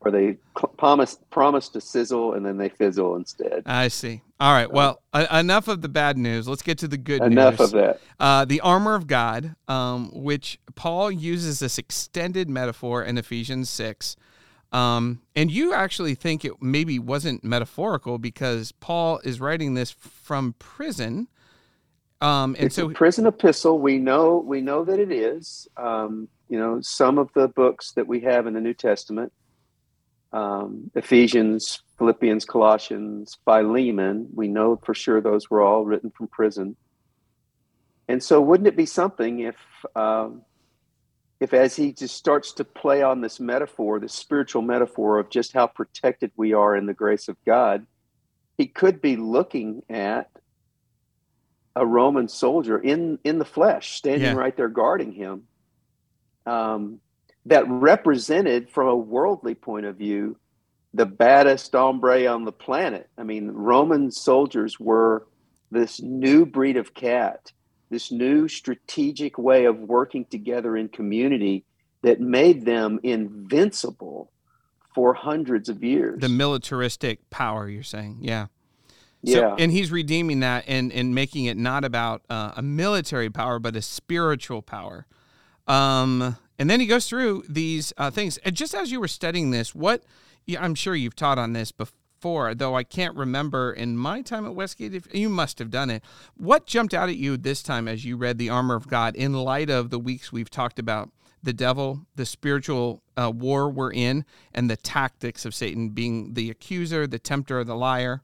or 0.01 0.11
they 0.11 0.39
cl- 0.59 0.73
promise 0.77 1.19
promise 1.31 1.69
to 1.71 1.81
sizzle 1.81 2.35
and 2.35 2.45
then 2.45 2.59
they 2.59 2.69
fizzle 2.69 3.17
instead. 3.17 3.63
I 3.67 3.89
see. 3.89 4.23
All 4.39 4.53
right. 4.53 4.71
Well, 4.71 5.01
uh, 5.15 5.27
enough 5.33 5.67
of 5.67 5.81
the 5.81 5.89
bad 5.89 6.19
news. 6.19 6.47
Let's 6.47 6.61
get 6.63 6.77
to 6.79 6.89
the 6.89 6.99
good 6.99 7.23
Enough 7.23 7.59
news. 7.59 7.73
of 7.73 7.81
that. 7.81 8.01
Uh, 8.21 8.45
the 8.45 8.61
armor 8.61 8.95
of 8.95 9.07
God, 9.07 9.57
um, 9.67 10.11
which 10.13 10.59
Paul 10.75 11.11
uses 11.11 11.61
this 11.61 11.79
extended 11.79 12.51
metaphor 12.51 13.03
in 13.03 13.17
Ephesians 13.17 13.71
6. 13.71 14.15
Um, 14.73 15.23
and 15.35 15.51
you 15.51 15.73
actually 15.73 16.15
think 16.15 16.45
it 16.45 16.61
maybe 16.61 16.99
wasn't 16.99 17.45
metaphorical 17.45 18.19
because 18.19 18.73
Paul 18.73 19.21
is 19.25 19.41
writing 19.41 19.73
this 19.73 19.91
from 19.91 20.55
prison. 20.59 21.29
Um, 22.21 22.55
and 22.57 22.67
it's 22.67 22.77
so, 22.77 22.91
a 22.91 22.95
prison 22.95 23.27
epistle. 23.27 23.79
We 23.79 23.99
know 23.99 24.39
we 24.39 24.61
know 24.61 24.85
that 24.85 24.99
it 24.99 25.13
is. 25.13 25.69
Um, 25.77 26.29
you 26.49 26.59
know, 26.59 26.81
some 26.81 27.19
of 27.19 27.31
the 27.35 27.49
books 27.49 27.93
that 27.93 28.07
we 28.07 28.21
have 28.21 28.47
in 28.47 28.55
the 28.55 28.61
New 28.61 28.75
Testament, 28.75 29.33
um, 30.33 30.91
Ephesians, 30.95 31.83
Philippians, 31.99 32.45
Colossians, 32.45 33.37
Philemon. 33.45 34.29
We 34.35 34.49
know 34.49 34.81
for 34.85 34.95
sure 34.95 35.21
those 35.21 35.51
were 35.51 35.63
all 35.63 35.85
written 35.85 36.11
from 36.11 36.29
prison. 36.29 36.77
And 38.09 38.23
so, 38.23 38.41
wouldn't 38.41 38.69
it 38.69 38.77
be 38.77 38.87
something 38.87 39.41
if, 39.41 39.57
um, 39.97 40.43
if 41.41 41.53
as 41.53 41.75
he 41.75 41.93
just 41.93 42.17
starts 42.17 42.53
to 42.55 42.65
play 42.65 43.03
on 43.03 43.21
this 43.21 43.41
metaphor, 43.41 43.99
this 43.99 44.15
spiritual 44.15 44.63
metaphor 44.63 45.19
of 45.19 45.29
just 45.29 45.53
how 45.53 45.67
protected 45.67 46.31
we 46.37 46.53
are 46.53 46.77
in 46.77 46.87
the 46.87 46.95
grace 46.95 47.29
of 47.29 47.37
God, 47.45 47.87
he 48.57 48.67
could 48.67 49.03
be 49.03 49.17
looking 49.17 49.83
at 49.91 50.31
a 51.77 51.87
Roman 51.87 52.27
soldier 52.27 52.79
in 52.79 53.19
in 53.23 53.39
the 53.39 53.45
flesh, 53.45 53.93
standing 53.95 54.23
Yeah. 54.23 54.35
right 54.35 54.57
there 54.57 54.69
guarding 54.69 55.13
him. 55.13 55.43
Um, 56.47 57.01
that 57.45 57.65
represented, 57.69 58.71
from 58.71 58.89
a 58.89 58.97
worldly 58.97 59.55
point 59.55 59.87
of 59.87 59.97
view, 59.97 60.37
the 60.95 61.07
baddest 61.07 61.73
hombre 61.73 62.27
on 62.27 62.45
the 62.45 62.53
planet. 62.53 63.09
I 63.19 63.23
mean, 63.23 63.51
Roman 63.51 64.11
soldiers 64.11 64.81
were 64.81 65.27
this 65.71 66.01
new 66.01 66.47
breed 66.47 66.77
of 66.77 66.95
cat, 66.95 67.53
this 67.91 68.11
new 68.11 68.49
strategic 68.49 69.39
way 69.39 69.67
of 69.67 69.79
working 69.79 70.25
together 70.25 70.77
in 70.77 70.89
community 70.89 71.65
that 72.03 72.21
made 72.21 72.65
them 72.65 72.99
invincible 73.03 74.31
for 74.95 75.13
hundreds 75.13 75.69
of 75.69 75.85
years. 75.85 76.21
the 76.21 76.29
militaristic 76.29 77.29
power, 77.31 77.69
you're 77.69 77.83
saying. 77.83 78.19
Yeah. 78.23 78.47
So, 79.27 79.41
yeah. 79.41 79.57
and 79.59 79.73
he's 79.73 79.91
redeeming 79.91 80.41
that 80.41 80.65
and, 80.69 80.93
and 80.93 81.15
making 81.15 81.47
it 81.47 81.57
not 81.57 81.85
about 81.85 82.23
uh, 82.31 82.53
a 82.57 82.63
military 82.63 83.29
power, 83.29 83.59
but 83.59 83.75
a 83.75 83.83
spiritual 83.83 84.63
power. 84.63 85.07
Um, 85.67 86.37
and 86.59 86.71
then 86.71 86.79
he 86.79 86.87
goes 86.87 87.09
through 87.09 87.45
these 87.49 87.93
uh, 87.97 88.11
things. 88.11 88.39
And 88.39 88.55
just 88.55 88.75
as 88.75 88.93
you 88.93 89.01
were 89.01 89.09
studying 89.09 89.51
this, 89.51 89.75
what 89.75 90.05
I'm 90.59 90.77
sure 90.77 90.95
you've 90.95 91.17
taught 91.17 91.39
on 91.39 91.55
this 91.55 91.73
before 91.73 91.97
though 92.55 92.75
I 92.75 92.83
can't 92.83 93.15
remember 93.17 93.73
in 93.73 93.97
my 93.97 94.21
time 94.21 94.47
at 94.47 94.55
Westgate. 94.55 94.95
If 94.95 95.15
you 95.15 95.29
must 95.29 95.59
have 95.61 95.71
done 95.71 95.91
it, 95.91 96.03
what 96.37 96.67
jumped 96.67 96.95
out 96.95 97.09
at 97.09 97.17
you 97.17 97.37
this 97.37 97.63
time 97.63 97.87
as 97.87 98.05
you 98.05 98.17
read 98.17 98.39
the 98.39 98.51
armor 98.51 98.75
of 98.75 98.89
God 98.89 99.15
in 99.15 99.33
light 99.33 99.71
of 99.71 99.91
the 99.91 99.99
weeks 99.99 100.33
we've 100.33 100.51
talked 100.51 100.79
about 100.79 101.11
the 101.43 101.53
devil, 101.53 102.07
the 102.17 102.27
spiritual 102.27 103.03
uh, 103.17 103.31
war 103.33 103.71
we're 103.71 103.93
in, 103.93 104.25
and 104.53 104.69
the 104.69 104.77
tactics 104.77 105.45
of 105.45 105.55
Satan 105.55 105.91
being 105.91 106.35
the 106.35 106.51
accuser, 106.51 107.07
the 107.07 107.19
tempter, 107.21 107.63
the 107.63 107.77
liar? 107.77 108.23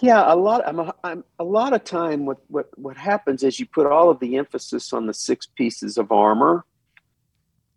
Yeah, 0.00 0.32
a 0.32 0.36
lot. 0.36 0.66
I'm 0.66 0.78
a, 0.78 0.94
I'm 1.04 1.24
a 1.38 1.44
lot 1.44 1.74
of 1.74 1.84
time. 1.84 2.24
What 2.24 2.38
what 2.48 2.66
what 2.78 2.96
happens 2.96 3.42
is 3.42 3.60
you 3.60 3.66
put 3.66 3.86
all 3.86 4.08
of 4.08 4.20
the 4.20 4.36
emphasis 4.36 4.92
on 4.92 5.06
the 5.06 5.12
six 5.12 5.46
pieces 5.46 5.98
of 5.98 6.10
armor, 6.10 6.64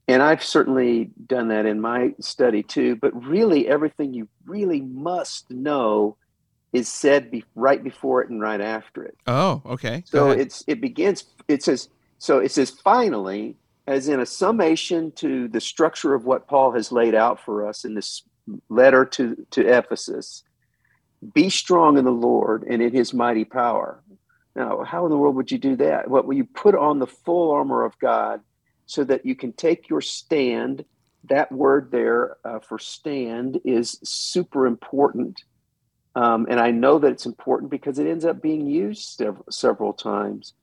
and 0.08 0.24
I've 0.24 0.44
certainly 0.44 1.12
done 1.28 1.50
that 1.50 1.66
in 1.66 1.82
my 1.82 2.14
study 2.22 2.64
too. 2.64 2.96
But 2.96 3.12
really, 3.22 3.68
everything 3.68 4.14
you 4.14 4.30
really 4.46 4.80
must 4.82 5.52
know 5.52 6.16
is 6.72 6.88
said 6.88 7.32
be, 7.32 7.44
right 7.54 7.84
before 7.84 8.22
it 8.22 8.30
and 8.30 8.42
right 8.42 8.62
after 8.62 9.04
it. 9.04 9.18
Oh, 9.28 9.62
okay. 9.66 10.04
So 10.06 10.32
it's 10.32 10.64
it 10.68 10.80
begins. 10.80 11.26
It 11.50 11.64
says 11.64 11.90
so. 12.18 12.40
It 12.40 12.52
says 12.52 12.70
finally, 12.70 13.58
as 13.88 14.08
in 14.08 14.22
a 14.22 14.26
summation 14.26 15.12
to 15.14 15.50
the 15.50 15.60
structure 15.60 16.14
of 16.14 16.24
what 16.24 16.48
Paul 16.48 16.72
has 16.72 16.94
laid 16.94 17.14
out 17.14 17.42
for 17.42 17.68
us 17.68 17.84
in 17.84 17.94
this 17.94 18.24
letter 18.70 19.04
to 19.04 19.46
to 19.52 19.68
Ephesus 19.68 20.44
be 21.34 21.50
strong 21.50 21.98
in 21.98 22.06
the 22.06 22.12
Lord 22.12 22.64
and 22.64 22.82
in 22.82 22.94
his 22.94 23.14
mighty 23.14 23.46
power. 23.46 24.04
Now, 24.56 24.84
how 24.84 25.06
in 25.06 25.12
the 25.12 25.18
world 25.18 25.36
would 25.36 25.52
you 25.52 25.58
do 25.58 25.76
that? 25.78 26.10
What 26.10 26.26
will 26.26 26.36
you 26.36 26.46
put 26.46 26.76
on 26.76 27.00
the 27.00 27.08
full 27.08 27.52
armor 27.52 27.84
of 27.84 27.98
God 28.00 28.42
so 28.86 29.04
that 29.04 29.26
you 29.26 29.36
can 29.36 29.52
take 29.54 29.90
your 29.90 30.02
stand? 30.02 30.86
That 31.26 31.52
word 31.52 31.92
there 31.92 32.38
uh, 32.46 32.60
for 32.60 32.80
stand 32.80 33.60
is 33.66 34.00
super 34.04 34.66
important. 34.66 35.44
Um, 36.16 36.48
and 36.50 36.60
I 36.60 36.72
know 36.72 37.00
that 37.00 37.12
it's 37.12 37.26
important 37.26 37.70
because 37.70 38.00
it 38.00 38.08
ends 38.08 38.24
up 38.24 38.42
being 38.42 38.68
used 38.68 39.02
several, 39.18 39.46
several 39.50 39.94
times. 39.94 40.54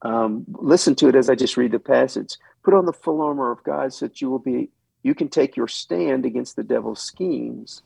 Um, 0.00 0.44
listen 0.48 0.94
to 0.96 1.08
it 1.08 1.14
as 1.14 1.28
I 1.28 1.34
just 1.34 1.56
read 1.56 1.72
the 1.72 1.78
passage. 1.78 2.36
Put 2.64 2.74
on 2.74 2.86
the 2.86 2.92
full 2.92 3.20
armor 3.20 3.50
of 3.50 3.62
God 3.62 3.92
so 3.92 4.06
that 4.06 4.20
you 4.22 4.30
will 4.30 4.38
be, 4.38 4.70
you 5.02 5.14
can 5.14 5.28
take 5.28 5.56
your 5.56 5.68
stand 5.68 6.24
against 6.24 6.56
the 6.56 6.62
devil's 6.62 7.02
schemes. 7.02 7.82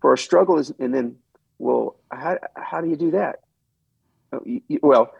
For 0.00 0.10
our 0.10 0.16
struggle 0.16 0.58
is, 0.58 0.72
and 0.78 0.94
then 0.94 1.16
well, 1.58 1.96
how, 2.10 2.38
how 2.56 2.80
do 2.80 2.88
you 2.88 2.96
do 2.96 3.10
that? 3.12 3.40
Oh, 4.32 4.40
well, 4.82 5.12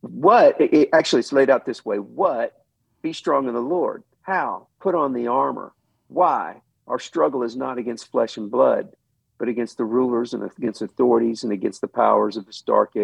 what 0.00 0.60
it 0.60 0.88
actually 0.92 1.20
it's 1.20 1.32
laid 1.32 1.50
out 1.50 1.66
this 1.66 1.84
way. 1.84 1.98
What 1.98 2.64
be 3.02 3.12
strong 3.12 3.48
in 3.48 3.54
the 3.54 3.60
lord. 3.60 4.02
How? 4.22 4.68
Put 4.80 4.94
on 4.94 5.12
the 5.12 5.26
armor. 5.26 5.72
Why? 6.08 6.62
Our 6.86 6.98
struggle 6.98 7.42
is 7.42 7.56
not 7.56 7.78
against 7.78 8.10
flesh 8.10 8.36
and 8.36 8.50
blood 8.50 8.88
but 9.38 9.48
against 9.48 9.78
the 9.78 9.84
rulers 9.86 10.34
and 10.34 10.44
against 10.58 10.82
authorities 10.82 11.44
and 11.44 11.52
against 11.52 11.80
the 11.80 11.88
powers 11.88 12.36
of 12.36 12.44
this 12.44 12.60
dark 12.60 12.94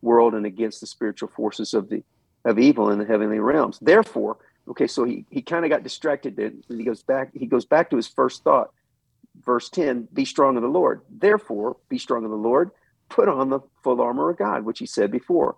world 0.00 0.34
and 0.34 0.46
against 0.46 0.80
the 0.80 0.86
spiritual 0.86 1.28
forces 1.28 1.74
of 1.74 1.90
the 1.90 2.02
of 2.46 2.58
evil 2.58 2.90
in 2.90 2.98
the 2.98 3.04
heavenly 3.04 3.38
realms. 3.38 3.78
Therefore 3.80 4.38
okay 4.68 4.86
so 4.86 5.04
he, 5.04 5.26
he 5.30 5.42
kind 5.42 5.64
of 5.64 5.70
got 5.70 5.82
distracted 5.82 6.38
and 6.38 6.64
he 6.68 6.84
goes 6.84 7.02
back 7.02 7.30
he 7.34 7.46
goes 7.46 7.66
back 7.66 7.90
to 7.90 7.96
his 7.96 8.08
first 8.08 8.42
thought 8.42 8.70
verse 9.42 9.68
10 9.70 10.08
be 10.12 10.24
strong 10.24 10.56
in 10.56 10.62
the 10.62 10.68
Lord. 10.68 11.02
Therefore, 11.10 11.76
be 11.88 11.98
strong 11.98 12.24
in 12.24 12.30
the 12.30 12.36
Lord, 12.36 12.70
put 13.08 13.28
on 13.28 13.50
the 13.50 13.60
full 13.82 14.00
armor 14.00 14.30
of 14.30 14.38
God, 14.38 14.64
which 14.64 14.78
he 14.78 14.86
said 14.86 15.10
before, 15.10 15.56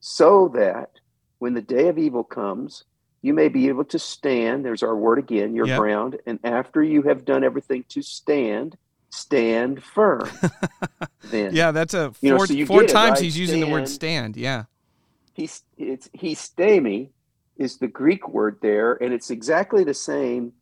so 0.00 0.48
that 0.54 0.90
when 1.38 1.54
the 1.54 1.62
day 1.62 1.88
of 1.88 1.98
evil 1.98 2.24
comes, 2.24 2.84
you 3.22 3.34
may 3.34 3.48
be 3.48 3.68
able 3.68 3.84
to 3.84 3.98
stand. 3.98 4.64
There's 4.64 4.82
our 4.82 4.96
word 4.96 5.18
again, 5.18 5.54
your 5.54 5.66
yep. 5.66 5.78
ground. 5.78 6.18
And 6.26 6.38
after 6.44 6.82
you 6.82 7.02
have 7.02 7.24
done 7.24 7.44
everything 7.44 7.84
to 7.90 8.02
stand, 8.02 8.76
stand 9.10 9.82
firm. 9.82 10.30
then, 11.24 11.54
yeah, 11.54 11.70
that's 11.70 11.94
a 11.94 12.12
four, 12.12 12.16
you 12.20 12.30
know, 12.30 12.44
so 12.44 12.66
four 12.66 12.84
times 12.84 12.94
it, 12.94 12.96
right? 12.96 13.22
he's 13.22 13.38
using 13.38 13.60
stand. 13.60 13.68
the 13.68 13.72
word 13.72 13.88
stand. 13.88 14.36
Yeah. 14.36 14.64
He's, 15.34 15.62
it's, 15.76 16.08
histemi 16.08 17.10
is 17.56 17.76
the 17.76 17.88
Greek 17.88 18.28
word 18.28 18.58
there, 18.62 18.94
and 19.02 19.12
it's 19.12 19.30
exactly 19.30 19.84
the 19.84 19.94
same 19.94 20.52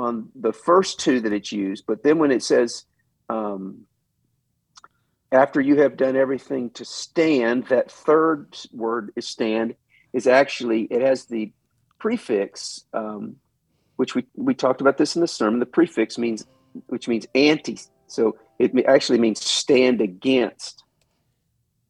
on 0.00 0.28
the 0.34 0.52
first 0.52 1.00
two 1.00 1.20
that 1.20 1.32
it's 1.32 1.52
used, 1.52 1.84
but 1.86 2.02
then 2.02 2.18
when 2.18 2.30
it 2.30 2.42
says, 2.42 2.84
um, 3.28 3.82
after 5.32 5.60
you 5.60 5.80
have 5.80 5.96
done 5.96 6.16
everything 6.16 6.70
to 6.70 6.84
stand, 6.84 7.66
that 7.68 7.90
third 7.90 8.56
word 8.72 9.12
is 9.16 9.28
stand 9.28 9.74
is 10.12 10.26
actually, 10.26 10.82
it 10.90 11.02
has 11.02 11.26
the 11.26 11.52
prefix, 11.98 12.84
um, 12.92 13.36
which 13.96 14.14
we, 14.14 14.24
we 14.34 14.54
talked 14.54 14.80
about 14.80 14.98
this 14.98 15.14
in 15.14 15.20
the 15.20 15.28
sermon. 15.28 15.60
The 15.60 15.66
prefix 15.66 16.18
means, 16.18 16.46
which 16.86 17.06
means 17.06 17.26
anti. 17.34 17.78
So 18.08 18.36
it 18.58 18.72
actually 18.86 19.18
means 19.18 19.44
stand 19.44 20.00
against 20.00 20.82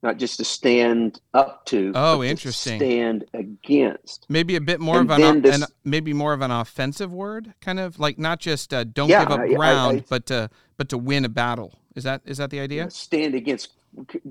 not 0.02 0.16
just 0.16 0.38
to 0.38 0.44
stand 0.44 1.20
up 1.34 1.66
to. 1.66 1.92
Oh, 1.94 2.22
interesting. 2.22 2.78
stand 2.78 3.24
against. 3.34 4.26
Maybe 4.28 4.56
a 4.56 4.60
bit 4.60 4.80
more 4.80 4.98
and 4.98 5.10
of 5.10 5.18
an, 5.18 5.42
this, 5.42 5.60
an, 5.60 5.66
maybe 5.84 6.12
more 6.12 6.32
of 6.32 6.40
an 6.40 6.50
offensive 6.50 7.12
word, 7.12 7.52
kind 7.60 7.78
of 7.78 7.98
like 7.98 8.18
not 8.18 8.40
just 8.40 8.72
uh, 8.72 8.84
don't 8.84 9.08
yeah, 9.08 9.24
give 9.24 9.32
up 9.32 9.46
ground, 9.48 9.98
I, 9.98 10.00
I, 10.00 10.04
but 10.08 10.26
to 10.26 10.50
but 10.76 10.88
to 10.90 10.98
win 10.98 11.24
a 11.24 11.28
battle. 11.28 11.78
Is 11.94 12.04
that 12.04 12.22
is 12.24 12.38
that 12.38 12.50
the 12.50 12.60
idea? 12.60 12.88
Stand 12.90 13.34
against, 13.34 13.70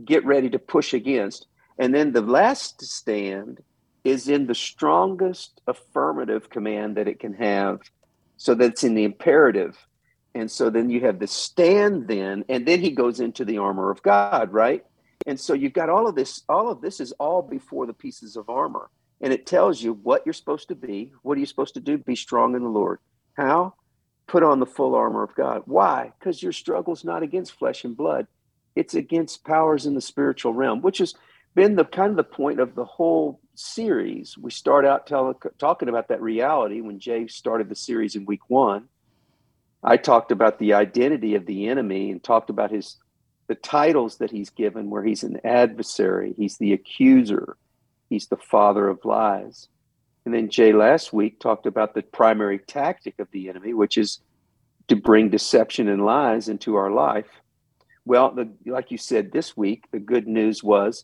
get 0.06 0.26
ready 0.26 0.50
to 0.50 0.60
push 0.60 0.94
against, 0.94 1.48
and 1.78 1.94
then 1.94 2.14
the 2.14 2.22
last 2.22 2.82
stand 2.82 3.62
is 4.04 4.28
in 4.28 4.48
the 4.48 4.56
strongest 4.56 5.62
affirmative 5.68 6.50
command 6.50 6.98
that 6.98 7.08
it 7.08 7.20
can 7.20 7.34
have, 7.34 7.82
so 8.38 8.56
that's 8.56 8.84
in 8.84 8.96
the 8.96 9.04
imperative. 9.04 9.78
And 10.36 10.50
so 10.50 10.70
then 10.70 10.92
you 10.92 11.02
have 11.02 11.20
the 11.20 11.28
stand 11.28 12.08
then, 12.08 12.46
and 12.50 12.66
then 12.66 12.80
he 12.82 12.92
goes 12.92 13.20
into 13.20 13.44
the 13.44 13.58
armor 13.58 13.90
of 13.90 14.02
God, 14.04 14.54
right? 14.54 14.86
And 15.26 15.40
so 15.40 15.54
you've 15.54 15.74
got 15.74 15.90
all 15.90 16.08
of 16.08 16.16
this, 16.16 16.44
all 16.50 16.70
of 16.70 16.82
this 16.82 17.00
is 17.00 17.12
all 17.14 17.42
before 17.42 17.86
the 17.86 17.94
pieces 17.94 18.36
of 18.36 18.50
armor. 18.50 18.90
And 19.22 19.34
it 19.34 19.46
tells 19.46 19.82
you 19.82 19.94
what 19.94 20.26
you're 20.26 20.34
supposed 20.34 20.70
to 20.70 20.76
be. 20.76 21.12
What 21.24 21.38
are 21.38 21.40
you 21.40 21.46
supposed 21.46 21.74
to 21.74 21.82
do? 21.82 21.98
Be 21.98 22.16
strong 22.16 22.56
in 22.56 22.64
the 22.64 22.70
Lord. 22.70 23.00
How? 23.34 23.74
Put 24.28 24.44
on 24.44 24.60
the 24.60 24.66
full 24.66 24.96
armor 24.96 25.24
of 25.24 25.36
God. 25.36 25.64
Why? 25.66 26.14
Because 26.18 26.42
your 26.42 26.54
struggle 26.54 26.94
is 26.94 27.04
not 27.04 27.24
against 27.24 27.58
flesh 27.58 27.84
and 27.84 27.98
blood. 27.98 28.28
It's 28.76 28.96
against 28.96 29.44
powers 29.44 29.86
in 29.86 29.96
the 29.96 30.02
spiritual 30.02 30.54
realm, 30.54 30.82
which 30.82 31.00
has 31.00 31.16
been 31.56 31.76
the 31.76 31.84
kind 31.84 32.12
of 32.12 32.18
the 32.18 32.24
point 32.24 32.60
of 32.60 32.76
the 32.76 32.86
whole 32.86 33.42
series. 33.56 34.38
We 34.38 34.52
start 34.52 34.86
out 34.86 35.08
tell, 35.08 35.38
talking 35.58 35.90
about 35.90 36.08
that 36.10 36.22
reality 36.22 36.80
when 36.80 37.00
Jay 37.00 37.28
started 37.28 37.68
the 37.68 37.76
series 37.76 38.16
in 38.16 38.26
week 38.26 38.50
one. 38.50 38.86
I 39.84 39.98
talked 39.98 40.32
about 40.32 40.60
the 40.60 40.74
identity 40.74 41.36
of 41.36 41.46
the 41.46 41.68
enemy 41.68 42.12
and 42.12 42.24
talked 42.24 42.50
about 42.50 42.72
his 42.72 42.98
the 43.50 43.56
titles 43.56 44.18
that 44.20 44.30
he's 44.30 44.52
given, 44.52 44.92
where 44.92 45.04
he's 45.04 45.24
an 45.24 45.42
adversary, 45.44 46.36
he's 46.38 46.58
the 46.60 46.72
accuser, 46.72 47.58
he's 48.08 48.28
the 48.28 48.38
father 48.38 48.88
of 48.88 49.04
lies. 49.04 49.68
And 50.24 50.34
then 50.34 50.52
Jay 50.52 50.72
last 50.72 51.12
week 51.12 51.40
talked 51.40 51.66
about 51.66 51.96
the 51.96 52.04
primary 52.04 52.60
tactic 52.60 53.18
of 53.18 53.28
the 53.32 53.50
enemy, 53.50 53.74
which 53.74 53.98
is 53.98 54.22
to 54.88 54.96
bring 54.96 55.30
deception 55.30 55.90
and 55.90 56.06
lies 56.06 56.48
into 56.48 56.76
our 56.76 56.92
life. 56.92 57.42
Well, 58.06 58.32
the, 58.32 58.52
like 58.68 58.92
you 58.92 59.00
said 59.00 59.32
this 59.32 59.58
week, 59.58 59.86
the 59.92 60.00
good 60.00 60.28
news 60.28 60.64
was 60.64 61.04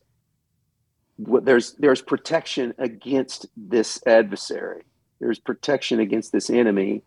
there's 1.18 1.74
there's 1.74 2.02
protection 2.04 2.75
against 2.78 3.48
this 3.58 4.06
adversary. 4.06 4.84
There's 5.20 5.40
protection 5.40 6.00
against 6.00 6.32
this 6.32 6.52
enemy, 6.52 7.02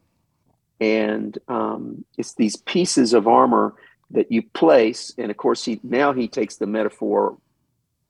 and 0.81 1.39
um, 1.47 2.05
it's 2.17 2.35
these 2.35 2.57
pieces 2.57 3.13
of 3.13 3.29
armor 3.29 3.77
that 4.11 4.33
you 4.33 4.43
place 4.43 5.13
and 5.19 5.31
of 5.31 5.37
course 5.37 5.65
he 5.65 5.81
now 5.83 6.13
he 6.13 6.29
takes 6.29 6.57
the 6.57 6.67
metaphor 6.67 7.37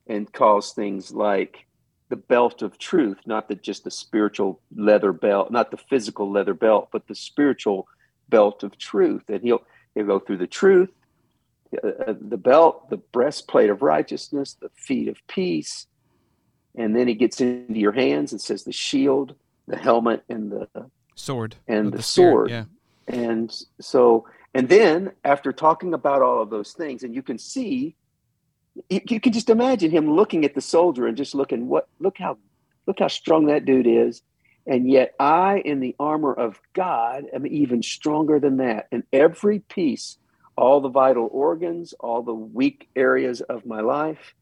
and 0.07 0.33
calls 0.33 0.73
things 0.73 1.13
like 1.13 1.67
the 2.09 2.17
belt 2.17 2.63
of 2.63 2.79
truth 2.79 3.19
not 3.27 3.49
the 3.49 3.55
just 3.55 3.85
the 3.85 3.91
spiritual 3.91 4.61
leather 4.75 5.13
belt 5.13 5.51
not 5.51 5.71
the 5.71 5.77
physical 5.77 6.31
leather 6.31 6.55
belt 6.55 6.89
but 6.93 7.07
the 7.09 7.15
spiritual 7.15 7.89
belt 8.29 8.63
of 8.63 8.77
truth. 8.79 9.25
And 9.29 9.43
he'll 9.43 9.63
he'll 9.95 10.07
go 10.07 10.19
through 10.19 10.39
the 10.39 10.47
truth 10.47 10.91
uh, 11.83 11.89
uh 11.89 12.15
the 12.21 12.37
belt 12.37 12.91
the 12.91 12.97
breastplate 12.97 13.71
of 13.71 13.83
righteousness 13.83 14.57
the 14.61 14.71
feet 14.77 15.09
of 15.09 15.17
peace. 15.27 15.87
And 16.75 16.95
then 16.95 17.09
he 17.09 17.15
gets 17.15 17.41
into 17.41 17.79
your 17.79 17.93
hands 17.93 18.33
and 18.33 18.41
says 18.41 18.65
the 18.65 18.73
shield 18.73 19.35
the 19.67 19.77
helmet 19.77 20.23
and 20.29 20.51
the 20.53 20.69
sword. 21.15 21.57
and 21.67 21.93
the, 21.93 21.99
the 21.99 22.03
sword. 22.03 22.51
yeah. 22.51 22.65
And 23.07 23.55
so 23.81 24.27
and 24.59 24.69
then 24.69 25.13
after 25.23 25.53
talking 25.53 25.95
about 25.95 26.21
all 26.21 26.43
of 26.43 26.51
those 26.51 26.73
things, 26.73 27.05
and 27.05 27.15
you 27.15 27.23
can 27.23 27.39
see, 27.39 27.95
you, 28.91 29.01
you 29.09 29.21
can 29.21 29.33
just 29.33 29.51
imagine 29.51 29.93
him 29.93 30.11
looking 30.11 30.45
at 30.45 30.57
the 30.57 30.61
soldier 30.61 31.07
and 31.07 31.17
just 31.17 31.33
looking, 31.33 31.69
what 31.69 31.87
look 32.01 32.19
how 32.19 32.39
look 32.85 32.99
how 32.99 33.07
strong 33.07 33.47
that 33.47 33.65
dude 33.65 33.87
is. 33.87 34.21
And 34.67 34.91
yet 34.91 35.15
I, 35.21 35.63
in 35.65 35.79
the 35.79 35.95
armor 36.01 36.35
of 36.35 36.61
God, 36.73 37.27
am 37.33 37.47
even 37.47 37.85
stronger 37.85 38.41
than 38.41 38.57
that. 38.57 38.89
And 38.91 39.05
every 39.13 39.61
piece, 39.61 40.19
all 40.57 40.81
the 40.81 40.89
vital 40.89 41.29
organs, 41.31 41.95
all 42.01 42.25
the 42.25 42.35
weak 42.35 42.89
areas 42.97 43.41
of 43.43 43.65
my 43.65 43.81
life, 43.81 44.35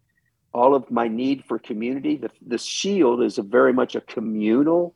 all 0.54 0.74
of 0.74 0.90
my 0.90 1.08
need 1.08 1.44
for 1.44 1.58
community. 1.58 2.16
The, 2.16 2.30
the 2.40 2.56
shield 2.56 3.22
is 3.22 3.36
a 3.36 3.42
very 3.42 3.74
much 3.74 3.94
a 3.94 4.00
communal 4.00 4.94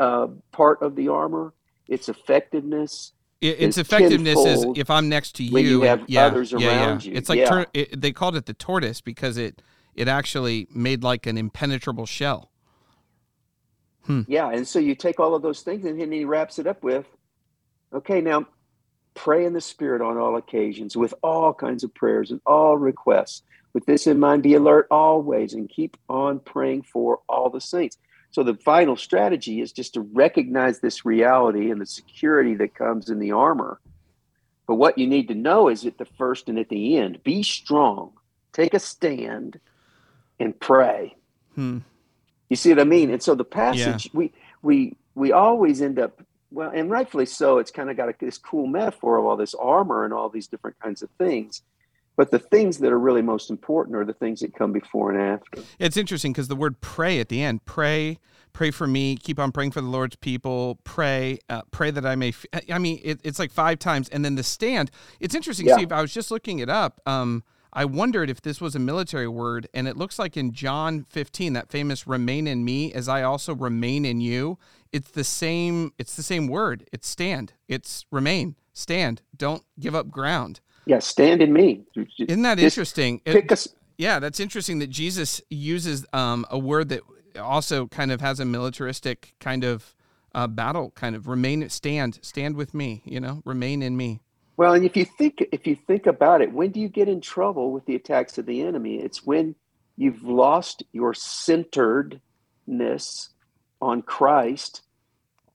uh, 0.00 0.28
part 0.50 0.80
of 0.80 0.96
the 0.96 1.08
armor. 1.08 1.52
Its 1.86 2.08
effectiveness 2.08 3.12
its 3.40 3.78
effectiveness 3.78 4.38
is 4.38 4.66
if 4.76 4.90
I'm 4.90 5.08
next 5.08 5.36
to 5.36 5.44
you, 5.44 5.58
you 5.58 5.80
have 5.82 6.04
yeah, 6.06 6.26
others 6.26 6.52
yeah, 6.52 6.68
around 6.68 7.04
yeah. 7.04 7.10
you. 7.10 7.16
It's 7.16 7.28
like 7.28 7.38
Yeah. 7.38 7.48
tur- 7.48 7.66
it, 7.72 8.00
they 8.00 8.12
called 8.12 8.36
it 8.36 8.46
the 8.46 8.54
tortoise 8.54 9.00
because 9.00 9.36
it 9.36 9.62
it 9.94 10.08
actually 10.08 10.68
made 10.74 11.02
like 11.02 11.26
an 11.26 11.36
impenetrable 11.38 12.06
shell. 12.06 12.50
Hmm. 14.04 14.22
Yeah, 14.26 14.50
and 14.50 14.66
so 14.66 14.78
you 14.78 14.94
take 14.94 15.20
all 15.20 15.34
of 15.34 15.42
those 15.42 15.62
things, 15.62 15.84
and 15.84 16.00
then 16.00 16.10
he 16.12 16.24
wraps 16.24 16.58
it 16.58 16.66
up 16.66 16.82
with, 16.82 17.06
okay, 17.92 18.20
now 18.20 18.46
pray 19.14 19.44
in 19.44 19.52
the 19.52 19.60
Spirit 19.60 20.00
on 20.00 20.16
all 20.16 20.36
occasions 20.36 20.96
with 20.96 21.12
all 21.22 21.52
kinds 21.52 21.84
of 21.84 21.92
prayers 21.94 22.30
and 22.30 22.40
all 22.46 22.76
requests. 22.76 23.42
With 23.72 23.86
this 23.86 24.06
in 24.06 24.18
mind, 24.18 24.42
be 24.42 24.54
alert 24.54 24.86
always 24.90 25.52
and 25.54 25.68
keep 25.68 25.96
on 26.08 26.40
praying 26.40 26.82
for 26.82 27.20
all 27.28 27.50
the 27.50 27.60
saints. 27.60 27.98
So 28.30 28.42
the 28.42 28.54
final 28.54 28.96
strategy 28.96 29.60
is 29.60 29.72
just 29.72 29.94
to 29.94 30.00
recognize 30.00 30.78
this 30.78 31.04
reality 31.04 31.70
and 31.70 31.80
the 31.80 31.86
security 31.86 32.54
that 32.56 32.74
comes 32.74 33.10
in 33.10 33.18
the 33.18 33.32
armor. 33.32 33.80
But 34.66 34.76
what 34.76 34.98
you 34.98 35.08
need 35.08 35.28
to 35.28 35.34
know 35.34 35.68
is 35.68 35.84
at 35.84 35.98
the 35.98 36.04
first 36.04 36.48
and 36.48 36.58
at 36.58 36.68
the 36.68 36.96
end, 36.96 37.24
be 37.24 37.42
strong, 37.42 38.12
take 38.52 38.72
a 38.72 38.78
stand, 38.78 39.58
and 40.38 40.58
pray. 40.58 41.16
Hmm. 41.56 41.78
You 42.48 42.56
see 42.56 42.70
what 42.70 42.80
I 42.80 42.84
mean? 42.84 43.10
And 43.10 43.22
so 43.22 43.34
the 43.34 43.44
passage 43.44 44.10
we 44.12 44.32
we 44.62 44.96
we 45.14 45.32
always 45.32 45.82
end 45.82 45.98
up 45.98 46.20
well, 46.52 46.70
and 46.72 46.90
rightfully 46.90 47.26
so. 47.26 47.58
It's 47.58 47.70
kind 47.70 47.90
of 47.90 47.96
got 47.96 48.08
a, 48.08 48.14
this 48.18 48.38
cool 48.38 48.66
metaphor 48.66 49.18
of 49.18 49.24
all 49.24 49.36
this 49.36 49.54
armor 49.54 50.04
and 50.04 50.12
all 50.12 50.28
these 50.28 50.46
different 50.46 50.78
kinds 50.80 51.02
of 51.02 51.10
things. 51.18 51.62
But 52.20 52.30
the 52.30 52.38
things 52.38 52.76
that 52.80 52.92
are 52.92 52.98
really 52.98 53.22
most 53.22 53.48
important 53.48 53.96
are 53.96 54.04
the 54.04 54.12
things 54.12 54.40
that 54.40 54.54
come 54.54 54.72
before 54.72 55.10
and 55.10 55.18
after. 55.18 55.62
It's 55.78 55.96
interesting 55.96 56.34
because 56.34 56.48
the 56.48 56.54
word 56.54 56.82
pray 56.82 57.18
at 57.18 57.30
the 57.30 57.42
end, 57.42 57.64
pray, 57.64 58.18
pray 58.52 58.70
for 58.70 58.86
me, 58.86 59.16
keep 59.16 59.38
on 59.38 59.52
praying 59.52 59.70
for 59.70 59.80
the 59.80 59.86
Lord's 59.86 60.16
people, 60.16 60.78
pray, 60.84 61.38
uh, 61.48 61.62
pray 61.70 61.90
that 61.90 62.04
I 62.04 62.16
may. 62.16 62.28
F-. 62.28 62.44
I 62.70 62.78
mean, 62.78 63.00
it, 63.02 63.20
it's 63.24 63.38
like 63.38 63.50
five 63.50 63.78
times. 63.78 64.10
And 64.10 64.22
then 64.22 64.34
the 64.34 64.42
stand, 64.42 64.90
it's 65.18 65.34
interesting, 65.34 65.66
Yeah. 65.66 65.76
Steve. 65.76 65.92
I 65.92 66.02
was 66.02 66.12
just 66.12 66.30
looking 66.30 66.58
it 66.58 66.68
up. 66.68 67.00
Um, 67.06 67.42
I 67.72 67.86
wondered 67.86 68.28
if 68.28 68.42
this 68.42 68.60
was 68.60 68.74
a 68.74 68.78
military 68.78 69.26
word, 69.26 69.66
and 69.72 69.88
it 69.88 69.96
looks 69.96 70.18
like 70.18 70.36
in 70.36 70.52
John 70.52 71.06
15, 71.08 71.54
that 71.54 71.70
famous 71.70 72.06
remain 72.06 72.46
in 72.46 72.66
me 72.66 72.92
as 72.92 73.08
I 73.08 73.22
also 73.22 73.54
remain 73.54 74.04
in 74.04 74.20
you. 74.20 74.58
It's 74.92 75.10
the 75.10 75.24
same, 75.24 75.94
it's 75.98 76.16
the 76.16 76.22
same 76.22 76.48
word. 76.48 76.86
It's 76.92 77.08
stand. 77.08 77.54
It's 77.66 78.04
remain, 78.10 78.56
stand. 78.74 79.22
Don't 79.34 79.62
give 79.78 79.94
up 79.94 80.10
ground. 80.10 80.60
Yeah, 80.86 80.98
stand 81.00 81.42
in 81.42 81.52
me. 81.52 81.82
Isn't 82.18 82.42
that 82.42 82.58
Just 82.58 82.76
interesting? 82.76 83.20
It- 83.24 83.50
us. 83.52 83.68
yeah, 83.98 84.18
that's 84.18 84.40
interesting 84.40 84.78
that 84.80 84.90
Jesus 84.90 85.40
uses 85.50 86.06
um, 86.12 86.46
a 86.50 86.58
word 86.58 86.88
that 86.90 87.02
also 87.40 87.86
kind 87.86 88.10
of 88.12 88.20
has 88.20 88.40
a 88.40 88.44
militaristic 88.44 89.34
kind 89.40 89.64
of 89.64 89.94
uh, 90.34 90.46
battle 90.46 90.90
kind 90.92 91.16
of 91.16 91.26
remain 91.28 91.68
stand 91.68 92.18
stand 92.22 92.54
with 92.56 92.72
me 92.74 93.02
you 93.04 93.18
know 93.20 93.42
remain 93.44 93.82
in 93.82 93.96
me 93.96 94.20
Well, 94.56 94.74
and 94.74 94.84
if 94.84 94.96
you 94.96 95.04
think 95.04 95.44
if 95.52 95.66
you 95.66 95.74
think 95.76 96.06
about 96.06 96.42
it, 96.42 96.52
when 96.52 96.70
do 96.70 96.80
you 96.80 96.88
get 96.88 97.08
in 97.08 97.20
trouble 97.20 97.72
with 97.72 97.86
the 97.86 97.94
attacks 97.96 98.38
of 98.38 98.46
the 98.46 98.62
enemy? 98.62 98.96
It's 98.96 99.24
when 99.24 99.54
you've 99.96 100.22
lost 100.22 100.82
your 100.92 101.14
centeredness 101.14 102.20
on 103.80 104.02
Christ 104.02 104.82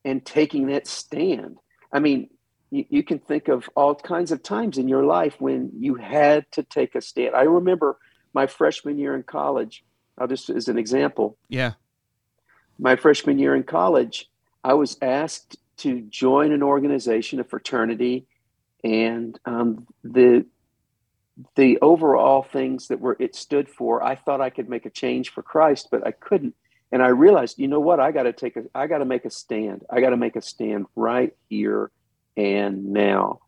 and 0.03 0.25
taking 0.25 0.67
that 0.67 0.87
stand. 0.87 1.57
I 1.91 1.99
mean, 1.99 2.29
you, 2.71 2.85
you 2.89 3.03
can 3.03 3.19
think 3.19 3.47
of 3.47 3.69
all 3.75 3.95
kinds 3.95 4.31
of 4.31 4.43
times 4.43 4.77
in 4.77 4.87
your 4.87 5.03
life 5.03 5.35
when 5.39 5.71
you 5.77 5.95
had 5.95 6.45
to 6.51 6.63
take 6.63 6.95
a 6.95 7.01
stand. 7.01 7.35
I 7.35 7.43
remember 7.43 7.97
my 8.33 8.47
freshman 8.47 8.97
year 8.97 9.15
in 9.15 9.23
college. 9.23 9.83
I'll 10.17 10.27
just 10.27 10.49
as 10.49 10.67
an 10.67 10.77
example. 10.77 11.37
yeah 11.49 11.73
my 12.79 12.95
freshman 12.95 13.39
year 13.39 13.55
in 13.55 13.63
college, 13.63 14.29
I 14.63 14.73
was 14.73 14.97
asked 15.01 15.57
to 15.77 16.01
join 16.01 16.51
an 16.51 16.63
organization, 16.63 17.39
a 17.39 17.43
fraternity, 17.43 18.25
and 18.83 19.37
um, 19.45 19.87
the 20.03 20.45
the 21.55 21.77
overall 21.81 22.43
things 22.43 22.87
that 22.87 22.99
were 22.99 23.17
it 23.19 23.35
stood 23.35 23.69
for. 23.69 24.03
I 24.03 24.15
thought 24.15 24.41
I 24.41 24.49
could 24.49 24.69
make 24.69 24.85
a 24.85 24.89
change 24.89 25.31
for 25.31 25.41
Christ, 25.41 25.89
but 25.91 26.05
I 26.05 26.11
couldn't. 26.11 26.55
And 26.91 27.03
I 27.03 27.09
realized, 27.09 27.59
you 27.59 27.67
know 27.67 27.79
what? 27.79 27.99
I 27.99 28.11
got 28.11 28.23
to 28.23 28.33
take 28.33 28.55
a. 28.55 28.63
I 28.73 28.87
got 28.87 28.99
to 28.99 29.05
make 29.05 29.25
a 29.25 29.29
stand. 29.29 29.83
I 29.89 30.01
got 30.01 30.11
to 30.11 30.17
make 30.17 30.35
a 30.35 30.41
stand 30.41 30.85
right 30.95 31.35
here 31.49 31.91
and 32.37 32.91
now. 32.91 33.39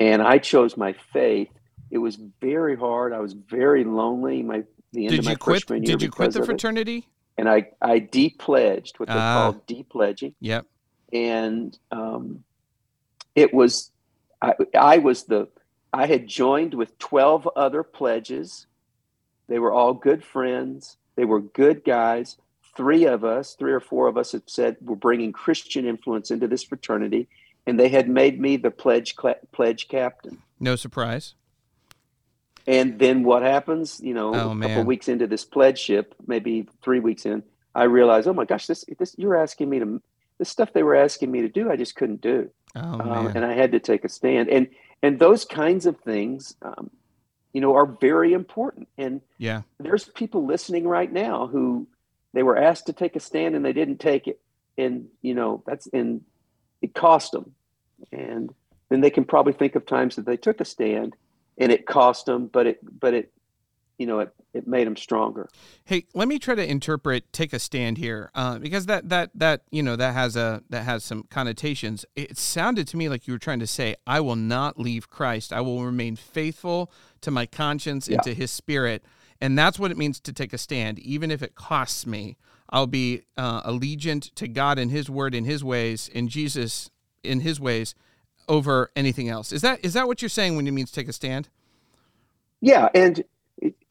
And 0.00 0.20
I 0.22 0.38
chose 0.38 0.76
my 0.76 0.94
faith. 1.12 1.48
It 1.90 1.98
was 1.98 2.16
very 2.40 2.76
hard. 2.76 3.12
I 3.12 3.20
was 3.20 3.34
very 3.34 3.84
lonely. 3.84 4.42
My 4.42 4.64
the 4.92 5.06
end 5.06 5.10
did 5.10 5.18
of 5.20 5.24
my 5.24 5.30
you 5.32 5.36
quit 5.36 5.62
freshman 5.62 5.82
year 5.82 5.96
did 5.96 6.02
you 6.02 6.10
quit 6.10 6.32
the 6.32 6.44
fraternity 6.44 7.08
and 7.38 7.48
I 7.48 7.70
I 7.80 7.98
depledged 7.98 8.98
what 9.00 9.08
they 9.08 9.14
Ah. 9.14 9.52
call 9.52 9.62
depledging, 9.66 10.34
yep 10.40 10.66
and 11.12 11.78
um, 11.90 12.44
it 13.34 13.54
was 13.54 13.90
I, 14.42 14.54
I 14.78 14.98
was 14.98 15.24
the 15.24 15.48
I 15.92 16.06
had 16.06 16.26
joined 16.26 16.74
with 16.74 16.98
twelve 16.98 17.48
other 17.56 17.82
pledges. 17.82 18.66
They 19.48 19.58
were 19.58 19.72
all 19.72 19.94
good 19.94 20.24
friends. 20.24 20.96
They 21.16 21.24
were 21.24 21.40
good 21.40 21.84
guys. 21.84 22.36
Three 22.76 23.04
of 23.04 23.24
us, 23.24 23.54
three 23.54 23.72
or 23.72 23.80
four 23.80 24.08
of 24.08 24.16
us, 24.16 24.32
had 24.32 24.48
said 24.48 24.76
we're 24.80 24.96
bringing 24.96 25.32
Christian 25.32 25.86
influence 25.86 26.30
into 26.30 26.48
this 26.48 26.64
fraternity, 26.64 27.28
and 27.66 27.78
they 27.78 27.88
had 27.88 28.08
made 28.08 28.40
me 28.40 28.56
the 28.56 28.70
pledge 28.70 29.14
cla 29.16 29.36
pledge 29.52 29.88
captain. 29.88 30.42
no 30.60 30.76
surprise 30.76 31.34
And 32.66 32.98
then 32.98 33.24
what 33.24 33.42
happens? 33.42 34.00
You 34.00 34.14
know, 34.14 34.34
Oh, 34.34 34.52
a 34.56 34.60
couple 34.60 34.84
weeks 34.84 35.08
into 35.08 35.26
this 35.26 35.44
pledgeship, 35.44 36.14
maybe 36.26 36.68
three 36.82 37.00
weeks 37.00 37.26
in, 37.26 37.42
I 37.74 37.84
realized, 37.84 38.28
oh 38.28 38.34
my 38.34 38.44
gosh, 38.44 38.66
this 38.66 38.84
this 38.98 39.14
you're 39.18 39.36
asking 39.36 39.68
me 39.68 39.78
to 39.80 40.00
the 40.38 40.44
stuff 40.44 40.72
they 40.72 40.82
were 40.82 40.96
asking 40.96 41.30
me 41.30 41.40
to 41.42 41.48
do, 41.48 41.70
I 41.70 41.76
just 41.76 41.96
couldn't 41.96 42.20
do, 42.20 42.50
oh 42.76 42.80
um, 42.80 43.24
man 43.24 43.36
and 43.36 43.44
I 43.44 43.54
had 43.54 43.72
to 43.72 43.80
take 43.80 44.04
a 44.04 44.08
stand. 44.08 44.48
And 44.48 44.68
and 45.02 45.18
those 45.18 45.44
kinds 45.44 45.86
of 45.86 45.98
things, 46.00 46.54
um, 46.62 46.90
you 47.52 47.60
know, 47.60 47.74
are 47.74 47.86
very 47.86 48.32
important. 48.32 48.88
And 48.96 49.20
yeah 49.38 49.62
there's 49.78 50.04
people 50.04 50.46
listening 50.46 50.86
right 50.86 51.12
now 51.12 51.48
who 51.48 51.88
they 52.32 52.42
were 52.42 52.56
asked 52.56 52.86
to 52.86 52.92
take 52.92 53.16
a 53.16 53.20
stand 53.20 53.56
and 53.56 53.64
they 53.64 53.72
didn't 53.72 53.98
take 53.98 54.28
it, 54.28 54.40
and 54.78 55.08
you 55.20 55.34
know 55.34 55.62
that's 55.66 55.88
and 55.92 56.22
it 56.82 56.94
cost 56.94 57.32
them. 57.32 57.54
And 58.12 58.52
then 58.88 59.00
they 59.00 59.10
can 59.10 59.24
probably 59.24 59.52
think 59.52 59.74
of 59.74 59.86
times 59.86 60.16
that 60.16 60.26
they 60.26 60.36
took 60.36 60.60
a 60.60 60.64
stand 60.64 61.14
and 61.56 61.72
it 61.72 61.86
cost 61.86 62.26
them, 62.26 62.48
but 62.48 62.66
it 62.66 63.00
but 63.00 63.14
it 63.14 63.32
you 63.98 64.06
know 64.06 64.20
it 64.20 64.34
it 64.52 64.66
made 64.66 64.86
them 64.86 64.96
stronger. 64.96 65.48
Hey, 65.84 66.04
let 66.12 66.28
me 66.28 66.38
try 66.38 66.54
to 66.54 66.68
interpret 66.68 67.32
"take 67.32 67.52
a 67.52 67.58
stand" 67.58 67.98
here, 67.98 68.30
uh, 68.34 68.58
because 68.58 68.86
that 68.86 69.08
that 69.08 69.30
that 69.34 69.62
you 69.70 69.82
know 69.82 69.96
that 69.96 70.12
has 70.12 70.36
a 70.36 70.62
that 70.70 70.82
has 70.84 71.04
some 71.04 71.22
connotations. 71.30 72.04
It 72.16 72.36
sounded 72.36 72.88
to 72.88 72.96
me 72.96 73.08
like 73.08 73.26
you 73.26 73.34
were 73.34 73.38
trying 73.38 73.60
to 73.60 73.66
say, 73.66 73.96
"I 74.06 74.20
will 74.20 74.36
not 74.36 74.78
leave 74.78 75.08
Christ. 75.08 75.52
I 75.52 75.60
will 75.60 75.84
remain 75.84 76.16
faithful 76.16 76.90
to 77.20 77.30
my 77.30 77.46
conscience 77.46 78.08
and 78.08 78.16
Yeah. 78.16 78.22
to 78.22 78.34
His 78.34 78.50
Spirit," 78.50 79.04
and 79.40 79.56
that's 79.56 79.78
what 79.78 79.90
it 79.90 79.96
means 79.96 80.20
to 80.20 80.32
take 80.32 80.52
a 80.52 80.58
stand, 80.58 80.98
even 80.98 81.30
if 81.30 81.42
it 81.42 81.54
costs 81.54 82.06
me. 82.06 82.36
I'll 82.72 82.86
be 82.88 83.22
uh, 83.36 83.62
allegiant 83.70 84.34
to 84.36 84.48
God 84.48 84.78
and 84.78 84.90
His 84.90 85.08
Word 85.10 85.34
and 85.34 85.46
His 85.46 85.62
ways, 85.62 86.10
and 86.14 86.28
Jesus 86.28 86.90
in 87.22 87.40
His 87.40 87.60
ways, 87.60 87.94
over 88.48 88.90
anything 88.96 89.28
else. 89.28 89.52
Is 89.52 89.62
that 89.62 89.84
is 89.84 89.92
that 89.92 90.08
what 90.08 90.22
you're 90.22 90.28
saying 90.28 90.56
when 90.56 90.66
it 90.66 90.72
means 90.72 90.90
take 90.90 91.08
a 91.08 91.12
stand? 91.12 91.48
Yeah, 92.60 92.88
and 92.94 93.22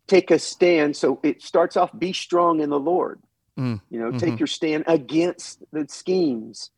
take 0.07 0.31
a 0.31 0.39
stand. 0.39 0.97
So 0.97 1.19
it 1.23 1.41
starts 1.41 1.77
off: 1.77 1.91
be 1.97 2.11
strong 2.11 2.59
in 2.59 2.69
the 2.69 2.79
Lord. 2.79 3.19
Mm, 3.59 3.81
You 3.89 3.99
know, 3.99 4.11
mhm. 4.11 4.19
take 4.19 4.39
your 4.39 4.47
stand 4.47 4.83
against 4.87 5.63
the 5.71 5.85
schemes. 5.87 6.71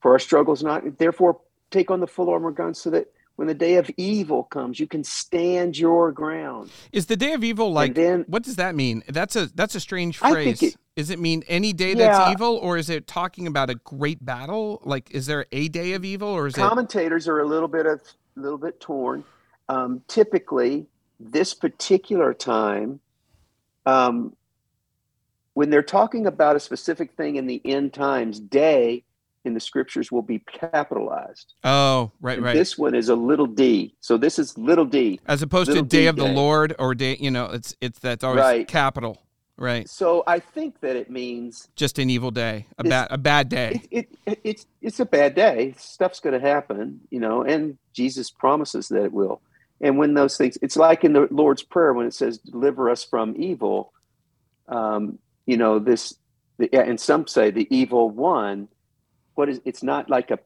For 0.00 0.12
our 0.12 0.18
struggles, 0.18 0.62
not 0.64 0.98
therefore 0.98 1.40
take 1.70 1.90
on 1.90 2.00
the 2.00 2.06
full 2.08 2.28
armor 2.28 2.48
of 2.50 2.56
God, 2.56 2.76
so 2.76 2.90
that 2.90 3.06
when 3.36 3.46
the 3.48 3.54
day 3.54 3.76
of 3.76 3.88
evil 3.96 4.42
comes, 4.44 4.78
you 4.80 4.86
can 4.88 5.04
stand 5.04 5.78
your 5.78 6.10
ground. 6.12 6.70
Is 6.92 7.06
the 7.06 7.16
day 7.16 7.32
of 7.34 7.44
evil 7.44 7.72
like? 7.72 7.90
and 7.90 7.96
then 7.96 8.24
What 8.26 8.42
does 8.42 8.56
that 8.56 8.74
mean? 8.74 9.02
That's 9.08 9.36
a 9.36 9.46
that's 9.46 9.74
a 9.76 9.80
strange 9.80 10.20
I 10.22 10.30
phrase. 10.32 10.58
think 10.60 10.72
it- 10.74 10.80
Does 10.96 11.08
it 11.08 11.18
mean 11.18 11.42
any 11.48 11.72
day 11.72 11.94
that's 11.94 12.18
Yeah. 12.18 12.32
evil, 12.32 12.56
or 12.56 12.76
is 12.76 12.90
it 12.90 13.06
talking 13.06 13.46
about 13.46 13.70
a 13.70 13.76
great 13.76 14.24
battle? 14.24 14.80
Like, 14.84 15.10
is 15.10 15.26
there 15.26 15.46
a 15.50 15.68
day 15.68 15.94
of 15.94 16.04
evil, 16.04 16.28
or 16.28 16.46
is 16.46 16.54
it? 16.54 16.60
commentators 16.60 17.26
are 17.28 17.40
a 17.40 17.46
little 17.46 17.68
bit 17.68 17.86
of 17.86 18.00
a 18.36 18.40
little 18.40 18.58
bit 18.58 18.78
torn. 18.80 19.24
Um, 19.68 20.02
typically, 20.08 20.86
this 21.20 21.54
particular 21.54 22.32
time, 22.34 23.00
um, 23.86 24.34
when 25.54 25.70
they're 25.70 25.82
talking 25.82 26.26
about 26.26 26.56
a 26.56 26.60
specific 26.60 27.12
thing 27.12 27.36
in 27.36 27.46
the 27.46 27.60
end 27.64 27.92
times, 27.94 28.38
day 28.40 29.04
in 29.44 29.54
the 29.54 29.60
scriptures 29.60 30.10
will 30.12 30.22
be 30.22 30.38
capitalized. 30.40 31.54
Oh, 31.64 32.12
right, 32.20 32.36
And 32.38 32.46
right. 32.46 32.54
This 32.54 32.78
one 32.78 32.94
is 32.94 33.08
a 33.08 33.14
little 33.16 33.46
d. 33.46 33.94
So 34.00 34.16
this 34.16 34.38
is 34.38 34.56
little 34.56 34.84
d. 34.84 35.20
As 35.26 35.42
opposed 35.42 35.72
to 35.72 35.82
day 35.82 36.02
d 36.02 36.06
of 36.06 36.16
the 36.16 36.24
day. 36.24 36.34
Lord 36.34 36.74
or 36.78 36.94
day, 36.94 37.16
you 37.18 37.30
know, 37.30 37.46
it's 37.46 37.74
it's 37.80 37.98
that's 37.98 38.24
always 38.24 38.40
Right. 38.40 38.68
capital, 38.68 39.18
right? 39.56 39.88
So 39.88 40.22
I 40.26 40.38
think 40.38 40.80
that 40.80 40.96
it 40.96 41.10
means 41.10 41.68
Just 41.76 41.98
an 41.98 42.10
evil 42.10 42.30
day, 42.30 42.66
a 42.78 42.84
bad 42.84 43.08
a 43.10 43.18
bad 43.18 43.48
day. 43.48 43.82
it, 43.90 44.08
it, 44.10 44.18
it 44.26 44.40
it's 44.44 44.66
it's 44.80 45.00
a 45.00 45.06
bad 45.06 45.34
day. 45.34 45.74
Stuff's 45.78 46.20
going 46.20 46.38
to 46.38 46.46
happen, 46.46 47.00
you 47.10 47.20
know, 47.20 47.42
and 47.42 47.78
Jesus 47.92 48.30
promises 48.30 48.88
that 48.88 49.04
it 49.04 49.12
will. 49.12 49.40
And 49.80 49.98
when 49.98 50.14
those 50.14 50.36
things, 50.36 50.58
it's 50.62 50.76
like 50.76 51.04
in 51.04 51.12
the 51.12 51.26
Lord's 51.30 51.62
Prayer 51.62 51.92
when 51.92 52.06
it 52.06 52.14
says, 52.14 52.38
"Deliver 52.38 52.90
us 52.90 53.04
from 53.04 53.34
evil." 53.36 53.92
Um, 54.68 55.18
you 55.44 55.56
know, 55.56 55.80
this, 55.80 56.14
the, 56.58 56.72
and 56.72 57.00
some 57.00 57.26
say 57.26 57.50
the 57.50 57.66
evil 57.74 58.10
one. 58.10 58.68
What 59.34 59.48
is? 59.48 59.60
It's 59.64 59.82
not 59.82 60.08
like 60.08 60.30
a 60.30 60.38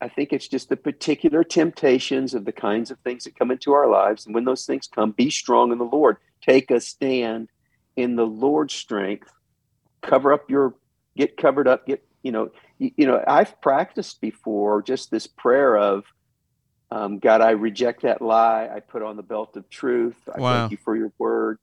I 0.00 0.08
think 0.08 0.32
it's 0.32 0.48
just 0.48 0.68
the 0.68 0.76
particular 0.76 1.44
temptations 1.44 2.32
of 2.32 2.44
the 2.44 2.52
kinds 2.52 2.90
of 2.90 2.98
things 3.00 3.24
that 3.24 3.38
come 3.38 3.50
into 3.50 3.72
our 3.72 3.88
lives. 3.88 4.24
And 4.24 4.34
when 4.34 4.44
those 4.44 4.64
things 4.64 4.86
come, 4.86 5.10
be 5.10 5.30
strong 5.30 5.72
in 5.72 5.78
the 5.78 5.84
Lord. 5.84 6.16
Take 6.42 6.70
a 6.70 6.80
stand 6.80 7.48
in 7.96 8.16
the 8.16 8.26
Lord's 8.26 8.74
strength. 8.74 9.30
Cover 10.02 10.32
up 10.32 10.50
your, 10.50 10.74
get 11.16 11.36
covered 11.36 11.68
up, 11.68 11.86
get, 11.86 12.02
you 12.22 12.32
know, 12.32 12.50
you, 12.78 12.90
you 12.96 13.06
know, 13.06 13.22
I've 13.26 13.60
practiced 13.60 14.20
before 14.20 14.82
just 14.82 15.10
this 15.10 15.26
prayer 15.26 15.76
of, 15.76 16.04
um, 16.90 17.18
God, 17.18 17.40
I 17.40 17.50
reject 17.50 18.02
that 18.02 18.20
lie. 18.20 18.68
I 18.74 18.80
put 18.80 19.02
on 19.02 19.16
the 19.16 19.22
belt 19.22 19.56
of 19.56 19.68
truth. 19.70 20.16
I 20.32 20.40
Wow. 20.40 20.60
thank 20.60 20.72
you 20.72 20.78
for 20.84 20.96
your 20.96 21.12
word. 21.18 21.58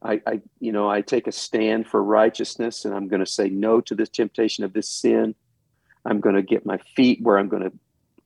I, 0.00 0.20
I, 0.26 0.40
you 0.58 0.72
know, 0.72 0.88
I 0.88 1.00
take 1.00 1.26
a 1.26 1.32
stand 1.32 1.86
for 1.86 2.02
righteousness, 2.02 2.84
and 2.84 2.94
I'm 2.94 3.06
going 3.08 3.20
to 3.24 3.30
say 3.30 3.48
no 3.48 3.80
to 3.82 3.94
this 3.94 4.08
temptation 4.08 4.64
of 4.64 4.72
this 4.72 4.88
sin. 4.88 5.34
I'm 6.04 6.20
going 6.20 6.34
to 6.34 6.42
get 6.42 6.66
my 6.66 6.78
feet 6.96 7.20
where 7.22 7.38
I'm 7.38 7.48
going 7.48 7.62
to, 7.62 7.72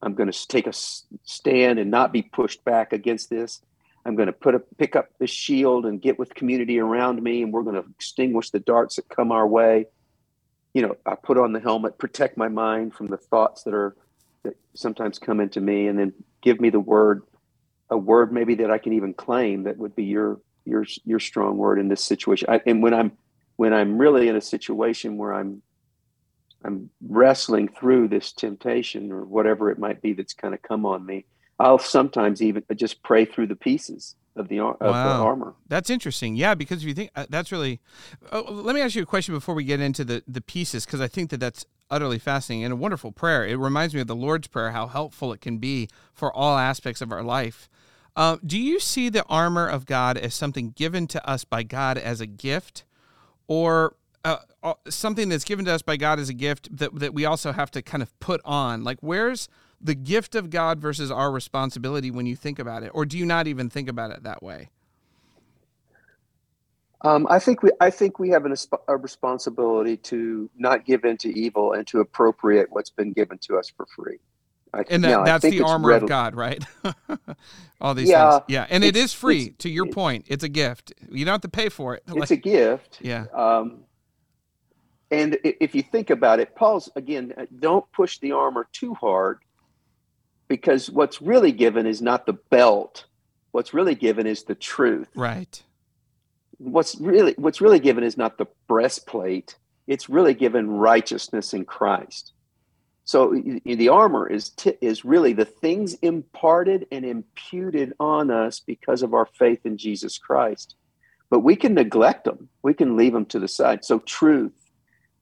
I'm 0.01 0.15
going 0.15 0.31
to 0.31 0.49
take 0.49 0.67
a 0.67 0.73
stand 0.73 1.79
and 1.79 1.91
not 1.91 2.13
be 2.13 2.23
pushed 2.23 2.65
back 2.65 2.93
against 2.93 3.29
this. 3.29 3.61
I'm 4.07 4.15
going 4.15 4.27
to 4.27 4.33
put 4.33 4.55
a 4.55 4.61
pick 4.61 4.95
up 4.95 5.09
the 5.19 5.27
shield 5.27 5.85
and 5.85 6.01
get 6.01 6.17
with 6.17 6.33
community 6.35 6.79
around 6.79 7.21
me, 7.21 7.43
and 7.43 7.53
we're 7.53 7.65
going 7.65 7.75
to 7.75 7.89
extinguish 7.91 8.51
the 8.51 8.61
darts 8.61 8.97
that 8.97 9.09
come 9.09 9.33
our 9.33 9.47
way. 9.47 9.87
You 10.75 10.83
know, 10.83 10.97
I 11.05 11.17
put 11.17 11.39
on 11.39 11.53
the 11.53 11.59
helmet, 11.59 11.99
protect 11.99 12.37
my 12.37 12.49
mind 12.49 12.95
from 12.95 13.09
the 13.09 13.17
thoughts 13.17 13.65
that 13.65 13.75
are 13.75 13.97
that 14.45 14.55
sometimes 14.75 15.19
come 15.19 15.41
into 15.41 15.61
me, 15.61 15.89
and 15.89 15.99
then 15.99 16.13
give 16.41 16.61
me 16.61 16.71
the 16.71 16.79
word, 16.79 17.25
a 17.91 17.99
word 17.99 18.33
maybe 18.33 18.55
that 18.57 18.71
I 18.71 18.79
can 18.79 18.93
even 18.93 19.13
claim 19.13 19.65
that 19.65 19.77
would 19.77 19.97
be 19.97 20.05
your 20.05 20.41
your 20.65 20.85
your 21.05 21.19
strong 21.19 21.57
word 21.57 21.81
in 21.81 21.89
this 21.89 22.05
situation. 22.05 22.49
I, 22.49 22.61
and 22.65 22.85
when 22.85 22.95
I'm 22.95 23.11
when 23.57 23.75
I'm 23.75 23.99
really 23.99 24.29
in 24.29 24.37
a 24.37 24.41
situation 24.41 25.17
where 25.17 25.35
I'm 25.35 25.63
I'm 26.65 26.91
wrestling 27.09 27.69
through 27.69 28.07
this 28.09 28.31
temptation 28.31 29.11
or 29.11 29.25
whatever 29.25 29.69
it 29.71 29.81
might 29.81 30.01
be 30.01 30.13
that's 30.13 30.33
kind 30.33 30.55
of 30.55 30.63
come 30.63 30.87
on 30.87 31.05
me, 31.05 31.27
I'll 31.59 31.79
sometimes 31.79 32.43
even 32.43 32.63
just 32.75 33.03
pray 33.03 33.25
through 33.25 33.47
the 33.47 33.57
pieces 33.57 34.15
of 34.37 34.49
the 34.49 34.61
of 34.61 34.77
Wow. 34.81 35.19
the 35.19 35.25
armor. 35.25 35.55
That's 35.69 35.89
interesting. 35.91 36.37
Yeah, 36.37 36.55
because 36.55 36.83
if 36.83 36.89
you 36.89 36.95
think 36.95 37.11
uh, 37.17 37.27
that's 37.31 37.51
really, 37.51 37.81
oh, 38.31 38.43
let 38.51 38.75
me 38.75 38.83
ask 38.83 38.95
you 38.95 39.03
a 39.03 39.07
question 39.07 39.35
before 39.35 39.55
we 39.55 39.65
get 39.65 39.81
into 39.81 40.05
the 40.05 40.23
the 40.29 40.41
pieces, 40.41 40.85
because 40.85 41.01
I 41.01 41.09
think 41.09 41.31
that 41.31 41.41
that's 41.41 41.65
utterly 41.91 42.19
fascinating 42.19 42.65
and 42.65 42.73
a 42.73 42.77
wonderful 42.77 43.13
prayer. 43.13 43.47
It 43.47 43.57
reminds 43.57 43.95
me 43.95 44.01
of 44.01 44.07
the 44.09 44.17
Lord's 44.17 44.49
prayer, 44.49 44.73
how 44.73 44.89
helpful 44.89 45.33
it 45.33 45.41
can 45.41 45.59
be 45.59 45.89
for 46.13 46.33
all 46.33 46.59
aspects 46.59 47.01
of 47.01 47.13
our 47.13 47.23
life. 47.23 47.69
Uh, 48.17 48.39
do 48.45 48.59
you 48.59 48.81
see 48.81 49.09
the 49.09 49.25
armor 49.27 49.67
of 49.69 49.87
God 49.87 50.19
as 50.19 50.35
something 50.35 50.71
given 50.71 51.07
to 51.09 51.29
us 51.29 51.45
by 51.45 51.63
God 51.63 51.97
as 51.97 52.21
a 52.21 52.27
gift, 52.27 52.85
or 53.47 53.95
uh, 54.25 54.39
uh, 54.63 54.75
something 54.89 55.29
that's 55.29 55.45
given 55.45 55.65
to 55.67 55.73
us 55.73 55.83
by 55.83 55.97
God 55.97 56.19
as 56.19 56.29
a 56.29 56.35
gift 56.35 56.77
that 56.77 56.99
that 56.99 57.15
we 57.15 57.25
also 57.25 57.53
have 57.53 57.71
to 57.71 57.83
kind 57.83 58.03
of 58.03 58.19
put 58.21 58.41
on? 58.45 58.85
Like, 58.85 58.99
where's 59.01 59.49
the 59.81 59.95
gift 59.95 60.35
of 60.35 60.51
God 60.51 60.81
versus 60.81 61.11
our 61.11 61.31
responsibility 61.31 62.11
when 62.11 62.27
you 62.27 62.37
think 62.37 62.59
about 62.59 62.83
it, 62.83 62.91
or 62.95 63.05
do 63.05 63.19
you 63.19 63.27
not 63.27 63.47
even 63.47 63.69
think 63.71 63.89
about 63.89 64.11
it 64.11 64.23
that 64.23 64.43
way? 64.43 64.71
Um, 67.03 67.27
I 67.29 67.39
think 67.39 67.63
we 67.63 67.71
I 67.81 67.91
think 67.91 68.19
we 68.19 68.31
have 68.31 68.47
an, 68.47 68.55
a 68.89 68.97
responsibility 68.97 69.97
to 69.99 70.49
not 70.57 70.85
give 70.87 71.05
in 71.05 71.19
to 71.19 71.39
evil 71.39 71.73
and 71.75 71.87
to 71.89 72.01
appropriate 72.01 72.69
what's 72.71 72.91
been 72.91 73.13
given 73.13 73.39
to 73.43 73.59
us 73.59 73.71
for 73.77 73.87
free. 73.95 74.19
I, 74.75 74.83
And 74.91 75.05
that, 75.05 75.25
that's 75.25 75.45
the 75.45 75.61
armor 75.61 75.89
readily- 75.91 76.05
of 76.07 76.09
God, 76.09 76.35
right? 76.35 76.65
All 77.81 77.95
these 77.95 78.09
Yeah, 78.09 78.31
things. 78.39 78.43
Yeah. 78.49 78.67
And 78.69 78.83
it's- 78.83 79.13
free, 79.13 79.51
to 79.59 79.69
your 79.69 79.87
it- 79.87 79.95
point. 79.95 80.25
It's 80.29 80.43
a 80.43 80.49
gift. 80.49 80.93
You 81.11 81.25
don't 81.25 81.33
have 81.33 81.41
to 81.43 81.49
pay 81.49 81.69
for 81.69 81.95
it. 81.95 82.03
It's 82.09 82.31
a 82.33 82.37
gift. 82.37 82.99
yeah. 83.03 83.27
Um, 83.33 83.85
and 85.11 85.39
if 85.45 85.75
you 85.75 85.83
think 85.83 86.11
about 86.11 86.41
it, 86.41 86.57
Paul's 86.57 86.91
again, 86.97 87.33
uh, 87.39 87.47
don't 87.61 87.85
push 87.93 88.19
the 88.19 88.33
armor 88.33 88.67
too 88.73 88.95
hard 88.95 89.39
because 90.49 90.91
what's 90.91 91.21
really 91.21 91.53
given 91.53 91.87
is 91.87 92.03
not 92.03 92.27
the 92.27 92.35
belt. 92.35 93.07
What's 93.53 93.75
really 93.75 93.95
given 93.95 94.27
is 94.27 94.45
the 94.45 94.55
truth. 94.55 95.09
Right. 95.15 95.63
What's 96.59 96.97
really 97.01 97.35
what's 97.37 97.61
really 97.61 97.81
given 97.81 98.05
is 98.05 98.17
not 98.17 98.39
the 98.39 98.47
breastplate. 98.69 99.57
It's 99.87 100.09
really 100.09 100.35
given 100.35 100.71
righteousness 100.71 101.53
in 101.55 101.65
Christ. 101.65 102.33
So 103.05 103.41
the 103.65 103.89
armor 103.89 104.29
is 104.29 104.51
t- 104.51 104.77
is 104.81 105.05
really 105.05 105.33
the 105.33 105.45
things 105.45 105.95
imparted 105.95 106.87
and 106.91 107.05
imputed 107.05 107.93
on 108.01 108.31
us 108.31 108.61
because 108.61 109.03
of 109.03 109.15
our 109.15 109.27
faith 109.27 109.61
in 109.65 109.79
Jesus 109.79 110.19
Christ. 110.19 110.75
But 111.31 111.41
we 111.41 111.57
can 111.57 111.75
neglect 111.75 112.25
them. 112.25 112.49
We 112.63 112.75
can 112.75 112.97
leave 112.97 113.13
them 113.13 113.27
to 113.27 113.39
the 113.39 113.49
side. 113.49 113.85
So 113.85 114.01
truth 114.01 114.55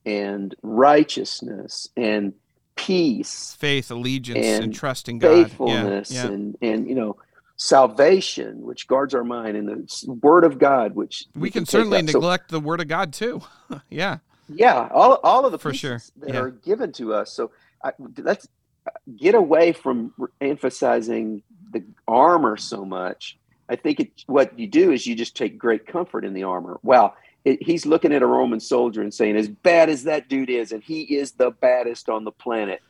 and 0.06 0.54
righteousness 0.62 1.88
and 1.96 2.34
peace 2.76 3.54
Faith, 3.58 3.90
allegiance, 3.90 4.44
and, 4.44 4.64
And 4.64 4.74
trust 4.74 5.08
in 5.08 5.18
God. 5.18 5.46
faithfulness 5.46 6.10
Yeah. 6.10 6.24
yeah. 6.24 6.30
and 6.30 6.56
and 6.62 6.88
you 6.88 6.94
know 6.94 7.16
salvation 7.56 8.62
which 8.62 8.86
guards 8.88 9.14
our 9.14 9.22
mind 9.24 9.56
and 9.56 9.68
the 9.68 10.12
word 10.22 10.42
of 10.44 10.58
god 10.58 10.94
which 10.96 11.26
We 11.36 11.50
can 11.50 11.62
take 11.64 11.70
certainly 11.70 11.98
up. 11.98 12.08
So, 12.08 12.18
neglect 12.18 12.50
the 12.50 12.58
word 12.60 12.80
of 12.80 12.88
God 12.88 13.12
too. 13.12 13.42
yeah. 13.90 14.18
yeah 14.48 14.88
all, 14.92 15.20
all 15.22 15.46
of 15.46 15.52
the 15.52 15.58
For 15.58 15.72
sure. 15.72 16.02
that 16.18 16.30
Yeah. 16.34 16.40
are 16.40 16.50
given 16.50 16.90
to 16.92 17.14
us 17.14 17.32
so 17.32 17.50
I, 17.84 17.92
let's 18.18 18.48
uh, 18.86 18.90
get 19.16 19.34
away 19.34 19.72
from 19.72 20.12
emphasizing 20.40 21.42
the 21.72 21.84
armor 22.08 22.56
so 22.56 22.84
much 22.84 23.38
i 23.68 23.76
think 23.76 24.00
it, 24.00 24.10
what 24.26 24.58
you 24.58 24.66
do 24.66 24.90
is 24.92 25.06
you 25.06 25.14
just 25.14 25.36
take 25.36 25.56
great 25.58 25.86
comfort 25.86 26.24
in 26.24 26.34
the 26.34 26.42
armor 26.42 26.78
wow 26.82 27.14
it, 27.44 27.62
he's 27.62 27.84
looking 27.86 28.12
at 28.12 28.22
a 28.22 28.26
roman 28.26 28.60
soldier 28.60 29.02
and 29.02 29.12
saying 29.12 29.36
as 29.36 29.48
bad 29.48 29.88
as 29.90 30.04
that 30.04 30.28
dude 30.28 30.50
is 30.50 30.72
and 30.72 30.82
he 30.82 31.02
is 31.16 31.32
the 31.32 31.50
baddest 31.50 32.08
on 32.08 32.24
the 32.24 32.32
planet 32.32 32.80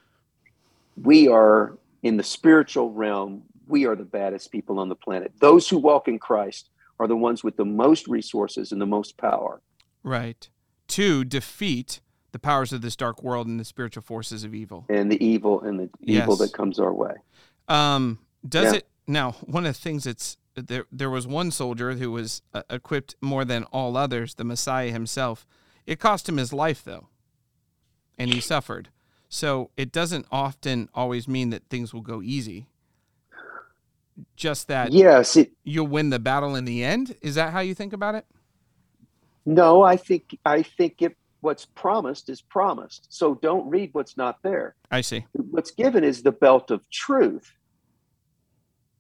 we 1.03 1.29
are 1.29 1.77
in 2.03 2.17
the 2.17 2.23
spiritual 2.23 2.91
realm 2.93 3.43
we 3.67 3.87
are 3.87 3.97
the 3.97 4.05
baddest 4.05 4.53
people 4.53 4.79
on 4.79 4.89
the 4.89 4.95
planet 4.95 5.33
those 5.41 5.69
who 5.69 5.79
walk 5.79 6.09
in 6.09 6.19
christ 6.19 6.71
are 7.01 7.09
the 7.09 7.17
ones 7.17 7.43
with 7.43 7.57
the 7.57 7.65
most 7.65 8.07
resources 8.07 8.73
and 8.73 8.81
the 8.81 8.87
most 8.87 9.17
power 9.17 9.61
Right. 10.07 10.51
To 10.89 11.25
defeat 11.25 12.01
the 12.33 12.39
powers 12.39 12.75
of 12.75 12.83
this 12.83 12.95
dark 12.95 13.23
world 13.23 13.47
and 13.47 13.59
the 13.59 13.65
spiritual 13.65 14.03
forces 14.03 14.45
of 14.45 14.55
evil. 14.55 14.85
and 14.91 15.11
the 15.11 15.25
evil 15.25 15.63
and 15.63 15.81
the 15.81 15.89
evil 16.03 16.35
Yes. 16.35 16.39
that 16.41 16.53
comes 16.53 16.79
our 16.79 16.93
way 16.93 17.15
Um, 17.69 18.19
does 18.47 18.73
Yeah. 18.73 18.79
it 18.81 18.87
now? 19.07 19.33
One 19.47 19.65
of 19.65 19.75
the 19.75 19.81
things 19.81 20.05
that's 20.05 20.37
there. 20.55 20.87
There 20.93 21.11
was 21.11 21.27
one 21.27 21.51
soldier 21.51 21.93
who 21.95 22.11
was 22.11 22.43
uh, 22.53 22.63
equipped 22.71 23.17
more 23.21 23.45
than 23.45 23.65
all 23.65 23.97
others, 23.97 24.35
the 24.35 24.45
Messiah 24.45 24.91
himself. 24.91 25.47
It 25.87 25.99
cost 25.99 26.29
him 26.29 26.37
his 26.37 26.53
life 26.53 26.83
though, 26.85 27.09
and 28.19 28.33
he 28.33 28.41
suffered. 28.41 28.89
So 29.29 29.71
it 29.77 29.93
doesn't 29.93 30.27
often 30.31 30.89
always 30.95 31.27
mean 31.27 31.51
that 31.51 31.65
things 31.69 31.93
will 31.93 32.01
go 32.03 32.23
easy. 32.23 32.67
Just 34.37 34.69
that 34.69 34.93
yes 34.93 35.37
it, 35.37 35.53
you'll 35.65 35.89
win 35.89 36.11
the 36.11 36.21
battle 36.21 36.55
in 36.55 36.65
the 36.65 36.85
end. 36.85 37.17
Is 37.21 37.35
that 37.35 37.53
how 37.53 37.61
you 37.61 37.75
think 37.75 37.93
about 37.93 38.15
it? 38.15 38.25
no 39.47 39.83
i 39.83 39.97
think 39.97 40.39
i 40.45 40.63
think 40.63 41.03
it 41.03 41.17
what's 41.41 41.67
promised 41.67 42.31
is 42.31 42.41
promised 42.41 43.07
so 43.11 43.35
don't 43.35 43.69
read 43.69 43.91
what's 43.93 44.17
not 44.17 44.43
there 44.43 44.75
I 44.91 45.03
see. 45.03 45.27
what's 45.51 45.71
given 45.71 46.03
is 46.05 46.23
the 46.23 46.33
belt 46.33 46.71
of 46.71 46.89
truth 46.91 47.53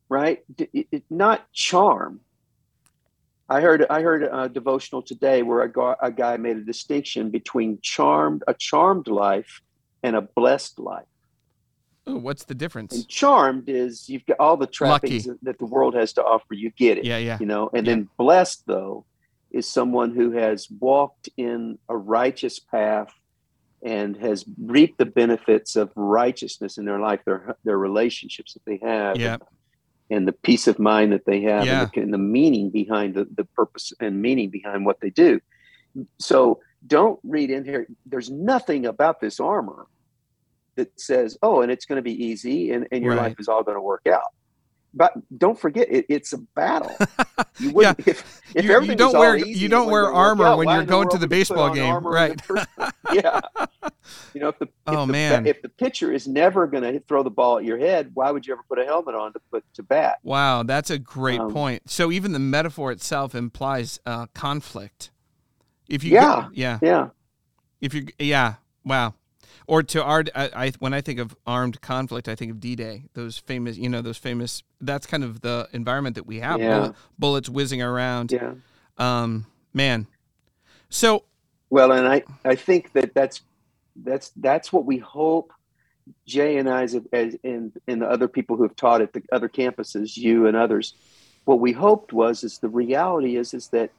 right 0.08 0.42
it- 0.58 1.02
not 1.10 1.50
charm 1.52 2.20
i 3.48 3.60
heard 3.60 3.86
i 3.90 4.00
heard 4.00 4.22
a 4.24 4.48
devotional 4.48 5.02
today 5.02 5.42
where 5.42 5.62
a 5.62 5.72
guy, 5.72 5.94
a 6.02 6.10
guy 6.12 6.36
made 6.36 6.56
a 6.56 6.60
distinction 6.64 7.30
between 7.30 7.78
charmed 7.82 8.42
a 8.48 8.54
charmed 8.54 9.06
life 9.08 9.60
and 10.02 10.16
a 10.16 10.20
blessed 10.22 10.78
life 10.78 11.06
Ooh, 12.08 12.16
what's 12.18 12.44
the 12.44 12.54
difference? 12.54 12.94
and 12.94 13.08
charmed 13.08 13.68
is 13.68 14.08
you've 14.08 14.26
got 14.26 14.38
all 14.38 14.56
the 14.58 14.66
trappings 14.66 15.26
Lucky. 15.26 15.38
that 15.42 15.58
the 15.58 15.66
world 15.66 15.94
has 15.94 16.12
to 16.14 16.22
offer 16.24 16.52
you 16.54 16.70
get 16.76 16.98
it 16.98 17.04
Yeah, 17.04 17.18
yeah. 17.18 17.38
you 17.40 17.46
know 17.46 17.70
and 17.74 17.86
Yeah. 17.86 17.94
then 17.94 18.08
blessed 18.18 18.64
though 18.66 19.06
is 19.50 19.66
someone 19.68 20.14
who 20.14 20.32
has 20.32 20.68
walked 20.80 21.28
in 21.36 21.78
a 21.88 21.96
righteous 21.96 22.58
path 22.58 23.12
and 23.84 24.16
has 24.16 24.44
reaped 24.58 24.98
the 24.98 25.04
benefits 25.06 25.76
of 25.76 25.92
righteousness 25.94 26.76
in 26.78 26.84
their 26.84 26.98
life 26.98 27.20
their 27.24 27.56
their 27.64 27.78
relationships 27.78 28.54
that 28.54 28.64
they 28.66 28.78
have 28.82 29.16
Yeah. 29.18 29.36
And 30.10 30.28
the 30.28 30.32
peace 30.32 30.66
of 30.66 30.78
mind 30.78 31.12
that 31.12 31.24
they 31.26 31.40
have 31.42 31.64
Yeah. 31.66 31.82
and, 31.82 31.90
the, 31.92 32.00
and 32.02 32.12
the 32.14 32.18
meaning 32.18 32.70
behind 32.70 33.14
the, 33.14 33.26
the 33.36 33.44
purpose 33.44 33.92
and 34.00 34.20
meaning 34.20 34.50
behind 34.50 34.84
what 34.86 35.00
they 35.00 35.10
do 35.10 35.40
so 36.18 36.60
don't 36.86 37.18
read 37.22 37.50
in 37.50 37.64
here 37.64 37.86
there's 38.06 38.30
nothing 38.30 38.84
about 38.86 39.20
this 39.20 39.40
armor 39.40 39.86
that 40.76 40.88
says 41.00 41.38
oh 41.42 41.62
and 41.62 41.70
it's 41.70 41.84
going 41.86 41.96
to 41.96 42.02
be 42.02 42.24
easy 42.24 42.72
and, 42.72 42.86
and 42.92 43.02
your 43.04 43.14
Right. 43.14 43.28
life 43.28 43.36
is 43.38 43.48
all 43.48 43.62
going 43.62 43.76
to 43.76 43.80
work 43.80 44.06
out 44.06 44.32
but 44.96 45.12
don't 45.36 45.58
forget 45.58 45.88
it, 45.90 46.06
it's 46.08 46.32
a 46.32 46.38
battle 46.38 46.96
you 47.58 47.70
wouldn't 47.72 47.98
if, 48.06 48.40
if 48.54 48.64
You- 48.64 48.80
you 48.82 48.94
don't 48.94 49.12
was 49.12 49.20
wear- 49.20 49.36
easy, 49.36 49.58
you 49.60 49.68
don't 49.68 49.90
wear 49.90 50.12
armor 50.12 50.44
out. 50.46 50.58
when 50.58 50.68
you're 50.68 50.84
going 50.84 51.08
to 51.10 51.18
the 51.18 51.26
would 51.26 51.36
you 51.36 51.44
put 51.44 51.48
baseball 51.48 51.74
game, 51.74 52.06
right. 52.06 52.40
yeah 53.12 53.40
you 54.34 54.40
know 54.40 54.48
if 54.48 54.58
the 54.58 54.64
if 54.66 54.70
Oh, 54.86 55.06
the, 55.06 55.12
man. 55.12 55.46
if 55.46 55.62
the 55.62 55.68
pitcher 55.68 56.12
is 56.12 56.26
never 56.28 56.66
going 56.66 56.82
to 56.84 57.00
throw 57.00 57.22
the 57.22 57.30
ball 57.30 57.58
at 57.58 57.64
your 57.64 57.78
head 57.78 58.10
why 58.14 58.30
would 58.30 58.46
you 58.46 58.52
ever 58.52 58.62
put 58.68 58.78
a 58.78 58.84
helmet 58.84 59.14
on 59.14 59.32
to 59.32 59.40
put 59.50 59.64
to 59.74 59.82
bat 59.82 60.18
Wow, 60.22 60.62
that's 60.62 60.90
a 60.90 60.98
great 60.98 61.40
Um, 61.40 61.52
point. 61.52 61.90
So 61.90 62.10
even 62.12 62.32
the 62.32 62.38
metaphor 62.38 62.92
itself 62.92 63.34
implies 63.34 63.98
uh, 64.06 64.26
conflict. 64.34 65.10
If 65.88 66.02
you 66.04 66.12
Yeah. 66.12 66.42
go- 66.42 66.48
yeah, 66.52 66.78
yeah 66.82 67.08
if 67.80 67.92
you 67.94 68.06
yeah, 68.18 68.54
wow. 68.84 69.14
Or 69.66 69.82
to 69.82 70.02
our, 70.02 70.24
I, 70.34 70.50
I, 70.54 70.72
when 70.78 70.92
I 70.94 71.00
think 71.00 71.18
of 71.18 71.34
armed 71.46 71.80
conflict, 71.80 72.28
I 72.28 72.34
think 72.34 72.50
of 72.50 72.60
D-Day. 72.60 73.04
Those 73.14 73.38
famous, 73.38 73.76
you 73.76 73.88
know, 73.88 74.02
those 74.02 74.18
famous. 74.18 74.62
That's 74.80 75.06
kind 75.06 75.24
of 75.24 75.40
the 75.40 75.68
environment 75.72 76.16
that 76.16 76.26
we 76.26 76.40
have. 76.40 76.60
Yeah. 76.60 76.78
Bullet, 76.78 76.96
bullets 77.18 77.48
whizzing 77.48 77.82
around. 77.82 78.32
Yeah. 78.32 78.54
Um, 78.98 79.46
man. 79.72 80.06
So 80.88 81.24
Well, 81.70 81.92
and 81.92 82.06
I, 82.06 82.22
I 82.44 82.54
think 82.54 82.92
that 82.92 83.14
that's 83.14 83.42
that's 83.96 84.30
that's 84.36 84.72
what 84.72 84.84
we 84.84 84.98
hope 84.98 85.52
Jay 86.26 86.58
and 86.58 86.68
I 86.68 86.82
as, 86.82 86.96
as 87.12 87.36
and 87.44 87.72
and 87.86 88.02
the 88.02 88.06
other 88.06 88.28
people 88.28 88.56
who 88.56 88.64
have 88.64 88.76
taught 88.76 89.00
at 89.00 89.12
the 89.12 89.22
other 89.32 89.48
campuses, 89.48 90.16
you 90.16 90.46
and 90.46 90.56
others, 90.56 90.94
what 91.44 91.60
we 91.60 91.72
hoped 91.72 92.12
was 92.12 92.44
is 92.44 92.58
the 92.58 92.68
reality 92.68 93.36
is 93.36 93.54
is 93.54 93.68
that 93.68 93.90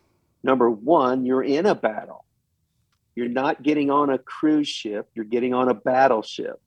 number 0.44 0.70
one, 0.70 1.26
you're 1.26 1.44
in 1.44 1.66
a 1.66 1.76
battle. 1.76 2.25
You're 3.16 3.30
not 3.30 3.64
getting 3.64 3.90
on 3.90 4.10
a 4.10 4.18
cruise 4.18 4.68
ship, 4.68 5.10
you're 5.16 5.26
getting 5.26 5.54
on 5.54 5.70
a 5.70 5.74
battleship. 5.74 6.62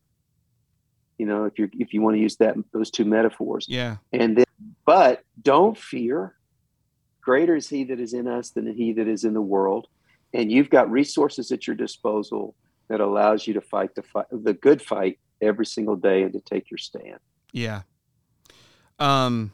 You 1.19 1.27
know, 1.27 1.45
if 1.45 1.59
you're 1.59 1.69
if 1.73 1.93
you 1.93 2.01
want 2.01 2.17
to 2.17 2.21
use 2.21 2.37
that 2.37 2.57
those 2.73 2.91
two 2.91 3.05
metaphors. 3.05 3.67
yeah, 3.69 3.97
And 4.13 4.37
then, 4.37 4.45
but 4.87 5.25
don't 5.43 5.77
fear. 5.77 6.35
Greater 7.21 7.57
is 7.57 7.69
he 7.69 7.85
that 7.85 8.01
is 8.01 8.15
in 8.15 8.27
us 8.27 8.51
than 8.51 8.73
he 8.73 8.93
that 8.95 9.07
is 9.07 9.25
in 9.25 9.35
the 9.35 9.43
world. 9.43 9.89
And 10.33 10.51
you've 10.51 10.71
got 10.71 10.91
resources 10.91 11.51
at 11.53 11.67
your 11.67 11.77
disposal 11.77 12.55
that 12.89 13.01
allows 13.01 13.47
you 13.47 13.55
to 13.55 13.61
fight 13.61 13.95
the 13.95 14.03
fight, 14.03 14.27
the 14.31 14.55
good 14.55 14.81
fight 14.81 15.19
every 15.41 15.67
single 15.67 15.97
day 15.97 16.23
and 16.23 16.33
to 16.33 16.41
take 16.41 16.71
your 16.71 16.79
stand. 16.79 17.19
yeah. 17.53 17.83
Um, 18.99 19.53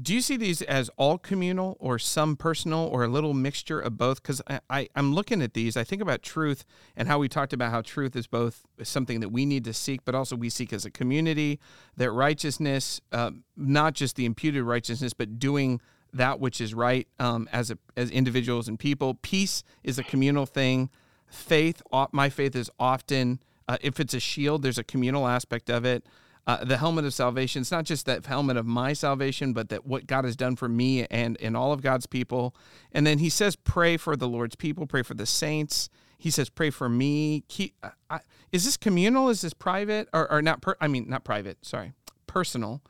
do 0.00 0.14
you 0.14 0.20
see 0.20 0.36
these 0.36 0.62
as 0.62 0.90
all 0.96 1.18
communal 1.18 1.76
or 1.80 1.98
some 1.98 2.36
personal 2.36 2.80
or 2.80 3.04
a 3.04 3.08
little 3.08 3.34
mixture 3.34 3.80
of 3.80 3.96
both? 3.96 4.22
Because 4.22 4.40
I, 4.46 4.60
I, 4.70 4.88
I'm 4.94 5.14
looking 5.14 5.42
at 5.42 5.54
these. 5.54 5.76
I 5.76 5.84
think 5.84 6.00
about 6.00 6.22
truth 6.22 6.64
and 6.96 7.08
how 7.08 7.18
we 7.18 7.28
talked 7.28 7.52
about 7.52 7.70
how 7.70 7.82
truth 7.82 8.14
is 8.14 8.26
both 8.26 8.62
something 8.82 9.20
that 9.20 9.30
we 9.30 9.44
need 9.44 9.64
to 9.64 9.72
seek, 9.72 10.04
but 10.04 10.14
also 10.14 10.36
we 10.36 10.50
seek 10.50 10.72
as 10.72 10.84
a 10.84 10.90
community. 10.90 11.58
That 11.96 12.12
righteousness, 12.12 13.00
uh, 13.12 13.32
not 13.56 13.94
just 13.94 14.16
the 14.16 14.24
imputed 14.24 14.62
righteousness, 14.62 15.12
but 15.12 15.38
doing 15.38 15.80
that 16.12 16.38
which 16.40 16.60
is 16.60 16.74
right 16.74 17.08
um, 17.18 17.48
as 17.52 17.70
a, 17.70 17.78
as 17.96 18.10
individuals 18.10 18.68
and 18.68 18.78
people. 18.78 19.14
Peace 19.14 19.64
is 19.82 19.98
a 19.98 20.04
communal 20.04 20.46
thing. 20.46 20.90
Faith, 21.26 21.82
my 22.12 22.30
faith 22.30 22.54
is 22.54 22.70
often, 22.78 23.40
uh, 23.66 23.76
if 23.80 24.00
it's 24.00 24.14
a 24.14 24.20
shield, 24.20 24.62
there's 24.62 24.78
a 24.78 24.84
communal 24.84 25.26
aspect 25.26 25.68
of 25.68 25.84
it. 25.84 26.06
Uh, 26.48 26.64
the 26.64 26.78
helmet 26.78 27.04
of 27.04 27.12
salvation. 27.12 27.60
It's 27.60 27.70
not 27.70 27.84
just 27.84 28.06
that 28.06 28.24
helmet 28.24 28.56
of 28.56 28.64
my 28.64 28.94
salvation, 28.94 29.52
but 29.52 29.68
that 29.68 29.84
what 29.84 30.06
God 30.06 30.24
has 30.24 30.34
done 30.34 30.56
for 30.56 30.66
me 30.66 31.04
and 31.10 31.36
and 31.42 31.54
all 31.54 31.72
of 31.72 31.82
God's 31.82 32.06
people. 32.06 32.54
And 32.90 33.06
then 33.06 33.18
He 33.18 33.28
says, 33.28 33.54
pray 33.54 33.98
for 33.98 34.16
the 34.16 34.26
Lord's 34.26 34.56
people, 34.56 34.86
pray 34.86 35.02
for 35.02 35.12
the 35.12 35.26
saints. 35.26 35.90
He 36.16 36.30
says, 36.30 36.48
pray 36.48 36.70
for 36.70 36.88
me. 36.88 37.44
Keep, 37.48 37.74
I, 37.82 37.90
I, 38.08 38.20
is 38.50 38.64
this 38.64 38.78
communal? 38.78 39.28
Is 39.28 39.42
this 39.42 39.52
private 39.52 40.08
or, 40.14 40.32
or 40.32 40.40
not? 40.40 40.62
Per, 40.62 40.74
I 40.80 40.88
mean, 40.88 41.06
not 41.08 41.22
private. 41.22 41.64
Sorry, 41.66 41.92
personal. 42.26 42.80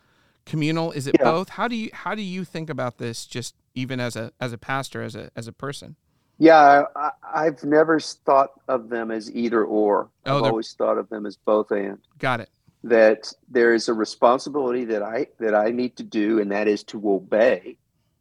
Communal. 0.47 0.93
Is 0.93 1.09
it 1.09 1.17
Yeah. 1.19 1.25
both? 1.25 1.49
How 1.51 1.67
do 1.67 1.75
you 1.75 1.91
how 1.93 2.15
do 2.15 2.23
you 2.23 2.45
think 2.45 2.71
about 2.71 2.99
this? 2.99 3.27
Just 3.27 3.57
even 3.75 3.99
as 3.99 4.15
a 4.15 4.33
as 4.41 4.53
a 4.53 4.59
pastor, 4.59 5.03
as 5.03 5.17
a 5.17 5.31
as 5.35 5.49
a 5.49 5.53
person. 5.53 5.97
Yeah, 6.39 6.85
I, 6.95 7.11
I've 7.35 7.65
never 7.65 7.99
thought 7.99 8.51
of 8.69 8.89
them 8.89 9.11
as 9.11 9.35
either 9.35 9.65
or. 9.65 10.11
Oh, 10.25 10.39
I've 10.39 10.45
always 10.45 10.73
thought 10.75 10.97
of 10.97 11.09
them 11.09 11.27
as 11.27 11.37
both 11.37 11.73
and. 11.73 11.99
Got 12.19 12.39
it. 12.41 12.51
That 12.85 13.33
there 13.49 13.75
is 13.75 13.89
a 13.89 13.95
responsibility 13.95 14.85
that 14.87 15.03
I 15.03 15.27
that 15.41 15.55
I 15.55 15.71
need 15.71 15.97
to 15.97 16.03
do, 16.03 16.41
and 16.41 16.53
that 16.53 16.69
is 16.69 16.83
to 16.85 17.11
obey 17.11 17.77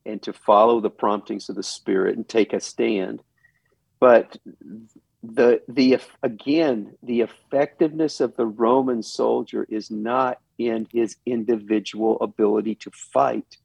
and 0.05 0.21
to 0.23 0.33
follow 0.33 0.79
the 0.79 0.89
promptings 0.89 1.49
of 1.49 1.55
the 1.55 1.63
Spirit 1.63 2.15
and 2.15 2.27
take 2.27 2.53
a 2.53 2.59
stand. 2.59 3.21
But 3.99 4.37
the 5.23 5.61
the 5.67 5.99
again 6.23 6.95
the 7.03 7.21
effectiveness 7.21 8.19
of 8.19 8.35
the 8.35 8.45
Roman 8.45 9.03
soldier 9.03 9.65
is 9.69 9.91
not 9.91 10.39
in 10.57 10.87
his 10.91 11.17
individual 11.25 12.17
ability 12.21 12.75
to 12.75 12.91
fight. 12.91 13.57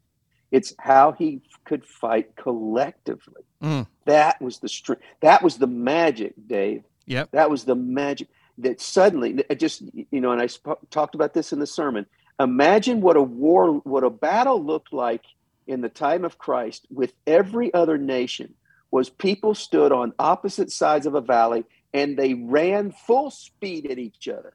It's 0.51 0.75
how 0.79 1.13
he 1.13 1.41
could 1.65 1.87
fight 1.87 2.37
collectively. 2.37 3.43
Mm. 3.63 3.87
That 4.05 4.41
was 4.43 4.59
the 4.59 4.69
strength. 4.69 5.03
That 5.21 5.43
was 5.43 5.57
the 5.57 5.67
magic, 5.67 6.35
Dave. 6.47 6.85
Yep. 7.07 7.31
That 7.33 7.51
was 7.51 7.65
the 7.65 7.75
magic 7.75 8.29
that 8.59 8.81
suddenly 8.81 9.45
just 9.57 9.83
you 10.11 10.21
know 10.21 10.33
and 10.33 10.41
i 10.41 10.47
sp- 10.47 10.81
talked 10.91 11.15
about 11.15 11.35
this 11.35 11.53
in 11.53 11.59
the 11.59 11.67
sermon. 11.67 12.07
Imagine 12.41 13.01
what 13.01 13.17
a 13.17 13.23
war 13.23 13.75
what 13.81 14.05
a 14.05 14.11
battle 14.11 14.63
looked 14.63 14.93
like 14.93 15.25
in 15.67 15.81
the 15.81 15.89
time 15.89 16.25
of 16.25 16.39
christ 16.39 16.87
with 16.91 17.13
every 17.27 17.73
other 17.73 17.99
nation. 17.99 18.55
Was 18.91 19.09
people 19.09 19.55
stood 19.55 19.91
on 19.91 20.13
opposite 20.19 20.71
sides 20.71 21.07
of 21.07 21.15
a 21.15 21.21
valley 21.21 21.65
and 21.95 22.17
they 22.17 22.35
ran 22.35 22.93
full 22.93 23.31
speed 23.31 23.91
at 23.91 23.99
each 23.99 24.29
other 24.29 24.55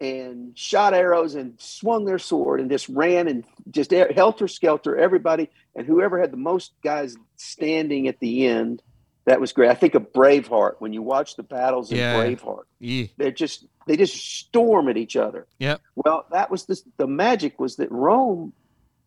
and 0.00 0.56
shot 0.56 0.94
arrows 0.94 1.34
and 1.34 1.60
swung 1.60 2.04
their 2.04 2.18
sword 2.18 2.60
and 2.60 2.70
just 2.70 2.88
ran 2.88 3.28
and 3.28 3.44
just 3.70 3.90
helter 3.90 4.48
skelter 4.48 4.96
everybody 4.96 5.50
and 5.76 5.86
whoever 5.86 6.18
had 6.18 6.32
the 6.32 6.38
most 6.38 6.72
guys 6.82 7.16
standing 7.36 8.08
at 8.08 8.18
the 8.20 8.46
end 8.46 8.82
that 9.26 9.40
was 9.40 9.52
great. 9.52 9.70
I 9.70 9.74
think 9.74 9.94
of 9.94 10.12
Braveheart 10.12 10.74
when 10.78 10.92
you 10.92 11.02
watch 11.02 11.36
the 11.36 11.42
battles 11.42 11.90
in 11.92 11.98
Yeah. 11.98 12.16
Braveheart. 12.16 12.64
Yeah. 12.78 13.06
They're 13.16 13.30
just 13.30 13.66
they 13.86 13.96
just 13.96 14.14
storm 14.16 14.88
at 14.88 14.96
each 14.96 15.16
other. 15.16 15.46
Yeah. 15.58 15.76
Well, 15.94 16.26
that 16.32 16.50
was 16.50 16.64
the 16.66 16.80
the 16.96 17.06
magic 17.06 17.58
was 17.60 17.76
that 17.76 17.90
Rome 17.92 18.52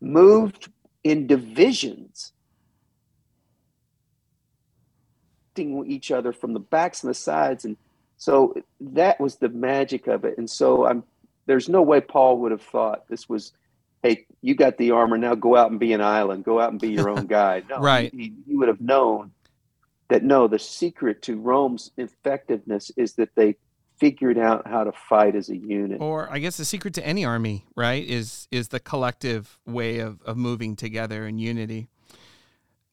moved 0.00 0.70
in 1.02 1.26
divisions, 1.26 2.32
each 5.56 6.10
other 6.10 6.32
from 6.32 6.52
the 6.52 6.60
backs 6.60 7.02
and 7.02 7.10
the 7.10 7.14
sides, 7.14 7.64
and 7.64 7.76
so 8.16 8.54
that 8.80 9.20
was 9.20 9.36
the 9.36 9.48
magic 9.48 10.06
of 10.06 10.24
it. 10.24 10.36
And 10.38 10.48
so 10.50 10.86
I'm 10.86 11.04
there's 11.46 11.68
no 11.68 11.82
way 11.82 12.00
Paul 12.00 12.38
would 12.38 12.52
have 12.52 12.62
thought 12.62 13.08
this 13.08 13.28
was. 13.28 13.52
Hey, 14.02 14.26
you 14.42 14.54
got 14.54 14.76
the 14.76 14.90
armor 14.90 15.16
now. 15.16 15.34
Go 15.34 15.56
out 15.56 15.70
and 15.70 15.80
be 15.80 15.94
an 15.94 16.02
island. 16.02 16.44
Go 16.44 16.60
out 16.60 16.70
and 16.70 16.78
be 16.78 16.90
your 16.90 17.08
own 17.08 17.24
guy. 17.40 17.62
No, 17.70 17.78
Right. 17.78 18.12
He, 18.12 18.34
he 18.46 18.54
would 18.54 18.68
have 18.68 18.80
known 18.80 19.30
that 20.08 20.22
no, 20.22 20.46
the 20.48 20.58
secret 20.58 21.22
to 21.22 21.38
Rome's 21.38 21.90
effectiveness 21.96 22.90
is 22.96 23.14
that 23.14 23.30
they 23.36 23.56
figured 23.98 24.38
out 24.38 24.66
how 24.66 24.84
to 24.84 24.92
fight 24.92 25.36
as 25.36 25.48
a 25.48 25.56
unit. 25.56 26.00
Or 26.00 26.28
I 26.30 26.38
guess 26.40 26.56
the 26.56 26.64
secret 26.64 26.94
to 26.94 27.06
any 27.06 27.24
army, 27.24 27.64
right, 27.76 28.04
is 28.04 28.48
is 28.50 28.68
the 28.68 28.80
collective 28.80 29.58
way 29.66 29.98
of, 30.00 30.20
of 30.22 30.36
moving 30.36 30.76
together 30.76 31.26
in 31.26 31.38
unity. 31.38 31.88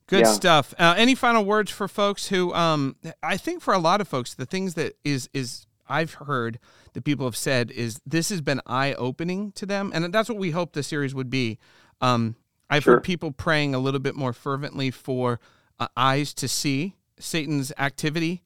Good 0.07 0.21
Yeah. 0.21 0.31
stuff. 0.33 0.73
Uh, 0.77 0.93
any 0.97 1.15
final 1.15 1.45
words 1.45 1.71
for 1.71 1.87
folks 1.87 2.27
who, 2.27 2.53
um, 2.53 2.97
I 3.23 3.37
think 3.37 3.61
for 3.61 3.73
a 3.73 3.79
lot 3.79 4.01
of 4.01 4.07
folks, 4.07 4.33
the 4.33 4.45
things 4.45 4.73
that 4.75 4.97
is 5.03 5.29
is 5.33 5.65
I've 5.87 6.13
heard 6.15 6.59
that 6.93 7.03
people 7.03 7.25
have 7.25 7.35
said 7.35 7.71
is 7.71 7.99
this 8.05 8.29
has 8.29 8.41
been 8.41 8.61
eye 8.65 8.93
opening 8.93 9.51
to 9.53 9.65
them, 9.65 9.91
and 9.93 10.13
that's 10.13 10.29
what 10.29 10.37
we 10.37 10.51
hope 10.51 10.73
the 10.73 10.83
series 10.83 11.15
would 11.15 11.29
be. 11.29 11.57
Um, 11.99 12.35
I've 12.69 12.83
Sure. 12.83 12.95
heard 12.95 13.03
people 13.03 13.31
praying 13.31 13.73
a 13.75 13.79
little 13.79 13.99
bit 13.99 14.15
more 14.15 14.33
fervently 14.33 14.91
for 14.91 15.39
uh, 15.79 15.87
eyes 15.97 16.33
to 16.35 16.47
see 16.47 16.95
Satan's 17.21 17.71
activity 17.77 18.43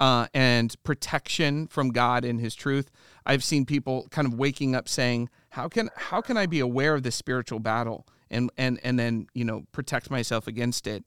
uh, 0.00 0.26
and 0.32 0.74
protection 0.84 1.66
from 1.66 1.90
God 1.90 2.24
and 2.24 2.40
His 2.40 2.54
truth. 2.54 2.90
I've 3.26 3.42
seen 3.42 3.64
people 3.66 4.06
kind 4.10 4.26
of 4.26 4.34
waking 4.34 4.74
up 4.74 4.88
saying, 4.88 5.28
"How 5.50 5.68
can 5.68 5.90
how 5.96 6.20
can 6.20 6.36
I 6.36 6.46
be 6.46 6.60
aware 6.60 6.94
of 6.94 7.02
this 7.02 7.16
spiritual 7.16 7.58
battle 7.58 8.06
and 8.30 8.50
and 8.56 8.78
and 8.84 8.98
then 8.98 9.26
you 9.34 9.44
know 9.44 9.64
protect 9.72 10.10
myself 10.10 10.46
against 10.46 10.86
it?" 10.86 11.04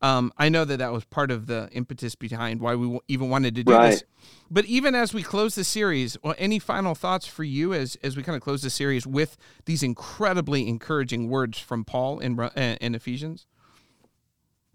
Um, 0.00 0.32
I 0.36 0.48
know 0.48 0.64
that 0.64 0.78
that 0.78 0.92
was 0.92 1.04
part 1.04 1.30
of 1.30 1.46
the 1.46 1.68
impetus 1.70 2.16
behind 2.16 2.60
why 2.60 2.74
we 2.74 2.86
w- 2.86 3.00
even 3.06 3.30
wanted 3.30 3.54
to 3.54 3.62
do 3.62 3.72
this. 3.90 4.02
But 4.50 4.64
even 4.64 4.96
as 4.96 5.14
we 5.14 5.22
close 5.22 5.54
the 5.54 5.62
series, 5.62 6.16
well, 6.24 6.34
any 6.38 6.58
final 6.58 6.96
thoughts 6.96 7.28
for 7.28 7.44
you 7.44 7.72
as 7.72 7.96
as 8.02 8.16
we 8.16 8.24
kind 8.24 8.34
of 8.34 8.42
close 8.42 8.62
the 8.62 8.70
series 8.70 9.06
with 9.06 9.36
these 9.64 9.84
incredibly 9.84 10.68
encouraging 10.68 11.28
words 11.28 11.60
from 11.60 11.84
Paul 11.84 12.18
in 12.18 12.38
uh, 12.40 12.50
in 12.80 12.96
Ephesians? 12.96 13.46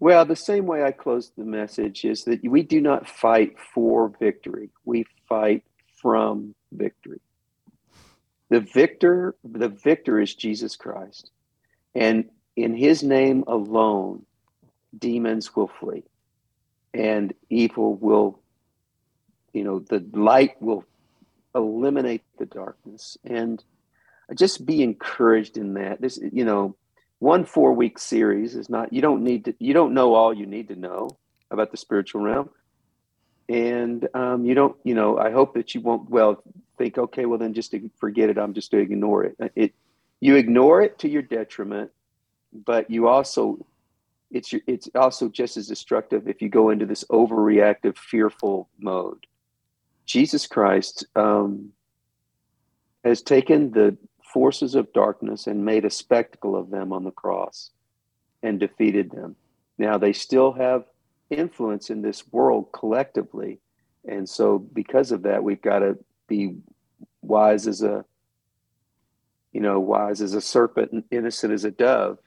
Well, 0.00 0.24
the 0.24 0.36
same 0.36 0.66
way 0.66 0.84
I 0.84 0.92
closed 0.92 1.32
the 1.36 1.44
message 1.44 2.04
is 2.04 2.24
that 2.24 2.44
we 2.44 2.62
do 2.62 2.80
not 2.80 3.08
fight 3.08 3.56
for 3.74 4.12
victory. 4.20 4.70
We 4.84 5.06
fight 5.28 5.64
from 6.00 6.54
victory. 6.72 7.20
The 8.48 8.60
victor, 8.60 9.34
the 9.44 9.68
victor 9.68 10.20
is 10.20 10.34
Jesus 10.34 10.76
Christ. 10.76 11.30
And 11.94 12.30
in 12.56 12.74
his 12.74 13.02
name 13.02 13.44
alone, 13.46 14.24
demons 14.96 15.54
will 15.54 15.70
flee 15.80 16.04
and 16.94 17.34
evil 17.50 17.94
will, 17.94 18.40
you 19.52 19.64
know, 19.64 19.80
the 19.80 20.04
light 20.12 20.60
will 20.62 20.84
eliminate 21.54 22.22
the 22.38 22.46
darkness. 22.46 23.18
And 23.24 23.62
just 24.34 24.64
be 24.64 24.82
encouraged 24.82 25.56
in 25.56 25.74
that. 25.74 26.00
This, 26.00 26.18
you 26.32 26.44
know, 26.44 26.76
one 27.18 27.44
four 27.44 27.72
week 27.72 27.98
series 27.98 28.54
is 28.54 28.68
not 28.68 28.92
you 28.92 29.02
don't 29.02 29.24
need 29.24 29.44
to 29.46 29.54
you 29.58 29.74
don't 29.74 29.94
know 29.94 30.14
all 30.14 30.32
you 30.32 30.46
need 30.46 30.68
to 30.68 30.76
know 30.76 31.10
about 31.50 31.70
the 31.70 31.76
spiritual 31.76 32.20
realm. 32.22 32.50
And 33.48 34.06
um, 34.12 34.44
you 34.44 34.54
don't 34.54 34.76
you 34.84 34.94
know 34.94 35.18
i 35.18 35.30
hope 35.30 35.54
that 35.54 35.74
you 35.74 35.80
won't 35.80 36.10
well 36.10 36.42
think 36.76 36.98
okay 36.98 37.26
well 37.26 37.38
then 37.38 37.54
just 37.54 37.74
forget 37.98 38.30
it. 38.30 38.38
I'm 38.38 38.54
just 38.54 38.70
to 38.70 38.78
ignore 38.78 39.24
it. 39.24 39.36
It 39.54 39.74
you 40.20 40.36
ignore 40.36 40.82
it 40.82 40.98
to 41.00 41.08
your 41.08 41.22
detriment 41.22 41.90
but 42.52 42.90
you 42.90 43.08
also 43.08 43.64
it's 44.30 44.52
your, 44.52 44.60
it's 44.66 44.88
also 44.94 45.28
just 45.28 45.56
as 45.56 45.66
destructive 45.66 46.28
if 46.28 46.42
you 46.42 46.48
go 46.48 46.70
into 46.70 46.86
this 46.86 47.04
overreactive 47.04 47.96
fearful 47.96 48.68
mode. 48.78 49.26
Jesus 50.04 50.46
Christ 50.46 51.06
um, 51.16 51.72
has 53.04 53.22
taken 53.22 53.70
the 53.70 53.96
forces 54.38 54.76
of 54.76 54.92
darkness 54.92 55.48
and 55.48 55.64
made 55.64 55.84
a 55.84 55.90
spectacle 55.90 56.54
of 56.54 56.70
them 56.70 56.92
on 56.92 57.02
the 57.02 57.10
cross 57.10 57.72
and 58.40 58.60
defeated 58.60 59.10
them. 59.10 59.34
Now 59.78 59.98
they 59.98 60.12
still 60.12 60.52
have 60.52 60.84
influence 61.28 61.90
in 61.90 62.02
this 62.02 62.22
world 62.30 62.68
collectively. 62.72 63.58
And 64.06 64.28
so 64.28 64.60
because 64.60 65.10
of 65.10 65.22
that, 65.24 65.42
we've 65.42 65.60
got 65.60 65.80
to 65.80 65.98
be 66.28 66.54
wise 67.20 67.66
as 67.66 67.82
a 67.82 68.04
you 69.52 69.60
know, 69.60 69.80
wise 69.80 70.20
as 70.20 70.34
a 70.34 70.40
serpent 70.40 70.92
and 70.92 71.02
innocent 71.10 71.52
as 71.52 71.64
a 71.64 71.72
dove 71.72 72.18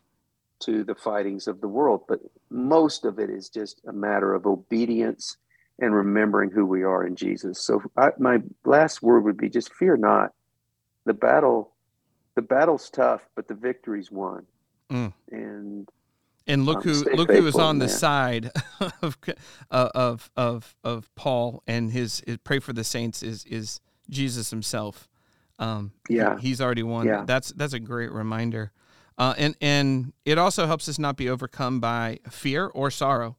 to 0.59 0.83
the 0.83 0.95
fightings 0.95 1.47
of 1.47 1.61
the 1.61 1.67
world. 1.69 2.01
But 2.05 2.19
most 2.49 3.05
of 3.05 3.19
it 3.19 3.29
is 3.29 3.47
just 3.47 3.79
a 3.87 3.93
matter 3.93 4.33
of 4.33 4.45
obedience 4.45 5.37
and 5.79 5.95
remembering 5.95 6.51
who 6.51 6.65
we 6.65 6.83
are 6.83 7.07
in 7.07 7.15
Jesus. 7.15 7.65
So 7.65 7.81
I, 7.95 8.09
my 8.19 8.39
last 8.65 9.01
word 9.01 9.23
would 9.23 9.37
be 9.37 9.47
just 9.47 9.73
fear 9.73 9.95
not. 9.95 10.33
The 11.05 11.13
battle, 11.13 11.70
the 12.41 12.47
battle's 12.47 12.89
tough, 12.89 13.21
but 13.35 13.47
the 13.47 13.53
victory's 13.53 14.11
won. 14.11 14.45
Mm. 14.89 15.13
And 15.31 15.89
and 16.47 16.65
look 16.65 16.77
um, 16.77 16.83
who 16.83 17.03
look 17.15 17.31
who 17.31 17.45
is 17.47 17.55
on 17.55 17.79
the 17.79 17.85
that. 17.85 17.91
side 17.91 18.51
of 19.01 19.17
uh, 19.69 19.89
of 19.95 20.29
of 20.35 20.75
of 20.83 21.09
Paul 21.15 21.63
and 21.67 21.91
his, 21.91 22.21
his 22.25 22.37
pray 22.37 22.59
for 22.59 22.73
the 22.73 22.83
saints 22.83 23.23
is 23.23 23.45
is 23.45 23.79
Jesus 24.09 24.49
himself. 24.49 25.07
Um, 25.59 25.91
he- 26.09 26.15
Yeah. 26.15 26.37
he's 26.39 26.59
already 26.59 26.83
won. 26.83 27.05
Yeah. 27.05 27.23
That's 27.25 27.51
that's 27.53 27.73
a 27.73 27.79
great 27.79 28.11
reminder, 28.11 28.71
uh, 29.17 29.35
and 29.37 29.55
and 29.61 30.13
it 30.25 30.37
also 30.37 30.65
helps 30.65 30.89
us 30.89 30.97
not 30.99 31.15
be 31.15 31.29
overcome 31.29 31.79
by 31.79 32.19
fear 32.29 32.65
or 32.67 32.89
sorrow, 32.91 33.37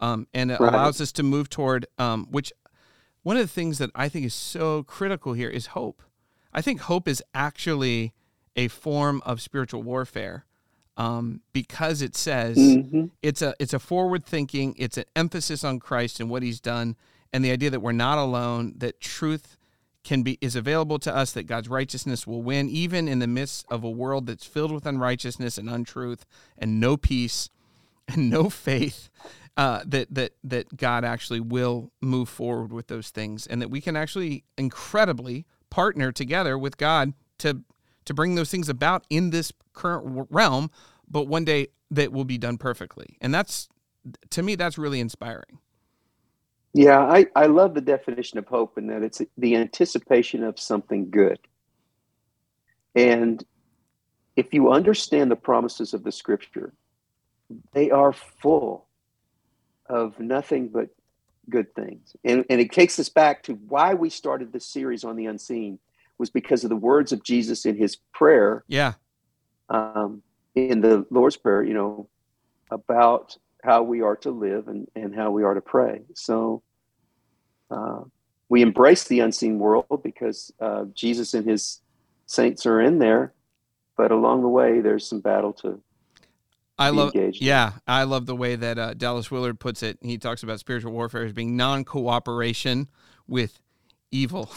um, 0.00 0.28
and 0.32 0.50
it 0.52 0.60
Right. 0.60 0.72
allows 0.72 1.00
us 1.00 1.10
to 1.12 1.22
move 1.24 1.50
toward 1.50 1.86
um, 1.98 2.26
which 2.30 2.52
one 3.24 3.36
of 3.36 3.42
the 3.42 3.48
things 3.52 3.78
that 3.78 3.90
I 3.96 4.08
think 4.08 4.24
is 4.24 4.34
so 4.34 4.84
critical 4.84 5.32
here 5.32 5.50
is 5.50 5.66
hope. 5.66 6.00
I 6.52 6.62
think 6.62 6.82
hope 6.82 7.08
is 7.08 7.22
actually 7.34 8.14
a 8.56 8.68
form 8.68 9.22
of 9.26 9.40
spiritual 9.40 9.82
warfare 9.82 10.44
um, 10.96 11.42
because 11.52 12.00
it 12.00 12.16
says 12.16 12.56
Mhm. 12.56 13.10
it's 13.22 13.42
a 13.42 13.54
it's 13.58 13.74
a 13.74 13.78
forward 13.78 14.24
thinking 14.24 14.74
it's 14.78 14.96
an 14.96 15.04
emphasis 15.14 15.62
on 15.62 15.78
christ 15.78 16.20
and 16.20 16.30
what 16.30 16.42
he's 16.42 16.60
done 16.60 16.96
and 17.32 17.44
the 17.44 17.50
idea 17.50 17.68
that 17.70 17.80
we're 17.80 17.92
not 17.92 18.16
alone 18.18 18.72
that 18.78 18.98
truth 19.00 19.58
can 20.04 20.22
be 20.22 20.38
is 20.40 20.56
available 20.56 20.98
to 21.00 21.14
us 21.14 21.32
that 21.32 21.42
god's 21.46 21.68
righteousness 21.68 22.26
will 22.26 22.40
win 22.42 22.68
even 22.70 23.08
in 23.08 23.18
the 23.18 23.26
midst 23.26 23.66
of 23.68 23.84
a 23.84 23.90
world 23.90 24.26
that's 24.26 24.46
filled 24.46 24.72
with 24.72 24.86
unrighteousness 24.86 25.58
and 25.58 25.68
untruth 25.68 26.24
and 26.56 26.80
no 26.80 26.96
peace 26.96 27.50
and 28.08 28.30
no 28.30 28.48
faith 28.48 29.10
uh, 29.58 29.82
that 29.84 30.06
that 30.14 30.32
that 30.44 30.76
god 30.76 31.04
actually 31.04 31.40
will 31.40 31.90
move 32.00 32.28
forward 32.28 32.72
with 32.72 32.86
those 32.86 33.10
things 33.10 33.46
and 33.46 33.60
that 33.60 33.68
we 33.70 33.80
can 33.82 33.96
actually 33.96 34.44
incredibly 34.56 35.44
partner 35.70 36.10
together 36.12 36.56
with 36.56 36.76
god 36.78 37.12
to 37.38 37.60
to 38.06 38.14
bring 38.14 38.34
those 38.34 38.50
things 38.50 38.68
about 38.68 39.04
in 39.10 39.30
this 39.30 39.52
current 39.74 40.26
realm, 40.30 40.70
but 41.08 41.28
one 41.28 41.44
day 41.44 41.68
that 41.90 42.12
will 42.12 42.24
be 42.24 42.38
done 42.38 42.58
perfectly. 42.58 43.16
And 43.20 43.32
that's, 43.32 43.68
to 44.30 44.42
me, 44.42 44.54
that's 44.54 44.78
really 44.78 45.00
inspiring. 45.00 45.58
Yeah, 46.72 47.00
I, 47.00 47.26
I 47.34 47.46
love 47.46 47.74
the 47.74 47.80
definition 47.80 48.38
of 48.38 48.46
hope 48.46 48.76
in 48.76 48.88
that 48.88 49.02
it's 49.02 49.22
the 49.38 49.56
anticipation 49.56 50.42
of 50.42 50.58
something 50.58 51.10
good. 51.10 51.38
And 52.94 53.44
if 54.36 54.52
you 54.52 54.70
understand 54.70 55.30
the 55.30 55.36
promises 55.36 55.94
of 55.94 56.04
the 56.04 56.12
scripture, 56.12 56.72
they 57.72 57.90
are 57.90 58.12
full 58.12 58.86
of 59.88 60.18
nothing 60.18 60.68
but 60.68 60.88
good 61.48 61.74
things. 61.74 62.16
And, 62.24 62.44
and 62.50 62.60
it 62.60 62.72
takes 62.72 62.98
us 62.98 63.08
back 63.08 63.44
to 63.44 63.54
why 63.54 63.94
we 63.94 64.10
started 64.10 64.52
this 64.52 64.66
series 64.66 65.04
on 65.04 65.16
the 65.16 65.26
unseen 65.26 65.78
was 66.18 66.30
because 66.30 66.64
of 66.64 66.70
the 66.70 66.76
words 66.76 67.12
of 67.12 67.22
Jesus 67.22 67.64
in 67.66 67.76
his 67.76 67.96
prayer 68.14 68.64
Yeah. 68.68 68.94
um, 69.68 70.22
in 70.54 70.80
the 70.80 71.06
Lord's 71.10 71.36
Prayer, 71.36 71.62
you 71.62 71.74
know, 71.74 72.08
about 72.70 73.36
how 73.62 73.82
we 73.82 74.00
are 74.00 74.16
to 74.16 74.30
live 74.30 74.68
and, 74.68 74.88
and 74.94 75.14
how 75.14 75.30
we 75.30 75.42
are 75.44 75.54
to 75.54 75.60
pray. 75.60 76.02
So 76.14 76.62
uh, 77.70 78.02
we 78.48 78.62
embrace 78.62 79.04
the 79.04 79.20
unseen 79.20 79.58
world 79.58 80.00
because 80.02 80.52
uh, 80.60 80.84
Jesus 80.94 81.34
and 81.34 81.44
his 81.48 81.80
saints 82.26 82.64
are 82.64 82.80
in 82.80 82.98
there, 82.98 83.34
but 83.96 84.10
along 84.12 84.42
the 84.42 84.48
way, 84.48 84.80
there's 84.80 85.06
some 85.08 85.20
battle 85.20 85.52
to 85.54 85.80
I 86.78 86.90
love, 86.90 87.12
yeah, 87.14 87.72
I 87.86 88.02
love 88.02 88.26
the 88.26 88.36
way 88.36 88.54
that 88.54 88.78
uh, 88.78 88.92
Dallas 88.92 89.30
Willard 89.30 89.58
puts 89.58 89.82
it. 89.82 89.98
He 90.02 90.18
talks 90.18 90.42
about 90.42 90.60
spiritual 90.60 90.92
warfare 90.92 91.24
as 91.24 91.32
being 91.32 91.56
non-cooperation 91.56 92.88
with 93.26 93.60
evil. 94.10 94.50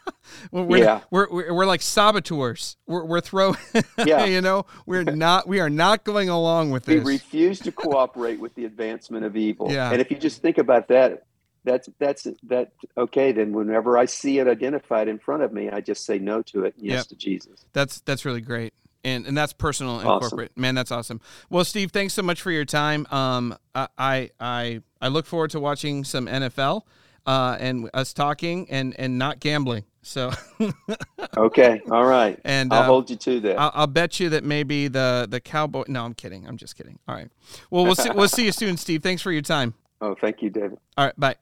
we're, 0.50 0.62
we're, 0.64 0.78
Yeah. 0.84 1.00
we're, 1.10 1.28
we're, 1.30 1.54
we're 1.54 1.66
like 1.66 1.82
saboteurs. 1.82 2.76
We're, 2.86 3.04
we're 3.04 3.20
throwing, 3.20 3.56
Yeah. 4.04 4.24
you 4.24 4.40
know, 4.40 4.66
we're 4.86 5.04
not, 5.04 5.46
we 5.48 5.60
are 5.60 5.70
not 5.70 6.04
going 6.04 6.28
along 6.28 6.70
with 6.70 6.84
this. 6.84 7.04
We 7.04 7.12
refuse 7.14 7.58
to 7.60 7.72
cooperate 7.72 8.40
with 8.40 8.54
the 8.54 8.64
advancement 8.64 9.24
of 9.24 9.36
evil. 9.36 9.70
Yeah. 9.70 9.90
And 9.90 10.00
if 10.00 10.10
you 10.10 10.16
just 10.18 10.42
think 10.42 10.58
about 10.58 10.88
that, 10.88 11.24
that's 11.66 11.88
that's 11.98 12.26
that 12.42 12.72
okay, 12.98 13.32
then 13.32 13.52
whenever 13.52 13.96
I 13.96 14.04
see 14.04 14.38
it 14.38 14.46
identified 14.46 15.08
in 15.08 15.18
front 15.18 15.42
of 15.42 15.50
me, 15.50 15.70
I 15.70 15.80
just 15.80 16.04
say 16.04 16.18
no 16.18 16.42
to 16.42 16.64
it 16.64 16.74
and 16.76 16.84
yes 16.84 16.96
Yep. 16.98 17.06
to 17.06 17.14
Jesus. 17.16 17.64
That's 17.72 18.00
that's 18.02 18.26
really 18.26 18.42
great. 18.42 18.74
And 19.02 19.26
and 19.26 19.34
that's 19.34 19.54
personal 19.54 19.98
and 19.98 20.06
Awesome. 20.06 20.28
corporate. 20.28 20.52
Man, 20.58 20.74
that's 20.74 20.90
awesome. 20.90 21.22
Well, 21.48 21.64
Steve, 21.64 21.90
thanks 21.90 22.12
so 22.12 22.20
much 22.22 22.42
for 22.42 22.50
your 22.50 22.66
time. 22.66 23.06
Um 23.10 23.56
I 23.74 24.28
I, 24.38 24.82
I 25.00 25.08
look 25.08 25.24
forward 25.24 25.52
to 25.52 25.60
watching 25.60 26.04
some 26.04 26.26
NFL 26.26 26.82
uh 27.26 27.56
and 27.60 27.88
us 27.94 28.12
talking 28.12 28.66
and 28.70 28.94
and 28.98 29.18
not 29.18 29.40
gambling. 29.40 29.84
So 30.02 30.32
Okay. 31.36 31.80
All 31.90 32.04
right. 32.04 32.38
and 32.44 32.72
I'll 32.72 32.82
uh, 32.82 32.86
hold 32.86 33.08
you 33.10 33.16
to 33.16 33.40
that. 33.40 33.58
I'll, 33.58 33.72
I'll 33.74 33.86
bet 33.86 34.20
you 34.20 34.28
that 34.30 34.44
maybe 34.44 34.88
the 34.88 35.26
the 35.28 35.40
cowboy. 35.40 35.84
No, 35.88 36.04
I'm 36.04 36.14
kidding. 36.14 36.46
I'm 36.46 36.56
just 36.56 36.76
kidding. 36.76 36.98
All 37.08 37.14
right. 37.14 37.30
Well, 37.70 37.84
we'll 37.84 37.94
see. 37.94 38.10
We'll 38.10 38.28
see 38.28 38.44
you 38.44 38.52
soon, 38.62 38.76
Steve. 38.76 39.02
Thanks 39.02 39.22
for 39.22 39.32
your 39.32 39.42
time. 39.42 39.74
oh, 40.00 40.14
thank 40.20 40.42
you, 40.42 40.50
David. 40.50 40.78
All 40.96 41.06
right. 41.06 41.18
Bye. 41.18 41.36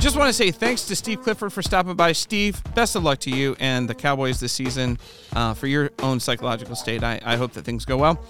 Just 0.00 0.16
want 0.18 0.28
to 0.28 0.34
say 0.34 0.50
thanks 0.50 0.84
to 0.88 0.94
Steve 0.96 1.22
Clifford 1.22 1.50
for 1.50 1.62
stopping 1.62 1.94
by. 1.96 2.12
Steve, 2.12 2.62
best 2.74 2.94
of 2.94 3.02
luck 3.04 3.20
to 3.20 3.30
you 3.30 3.56
and 3.58 3.88
the 3.88 3.94
Cowboys 3.94 4.38
this 4.38 4.52
season 4.52 4.98
uh, 5.34 5.54
for 5.54 5.66
your 5.66 5.90
own 6.00 6.20
psychological 6.20 6.76
state. 6.76 7.02
I, 7.02 7.18
I 7.24 7.36
hope 7.36 7.52
that 7.54 7.64
things 7.64 7.86
go 7.86 7.96
well. 7.96 8.22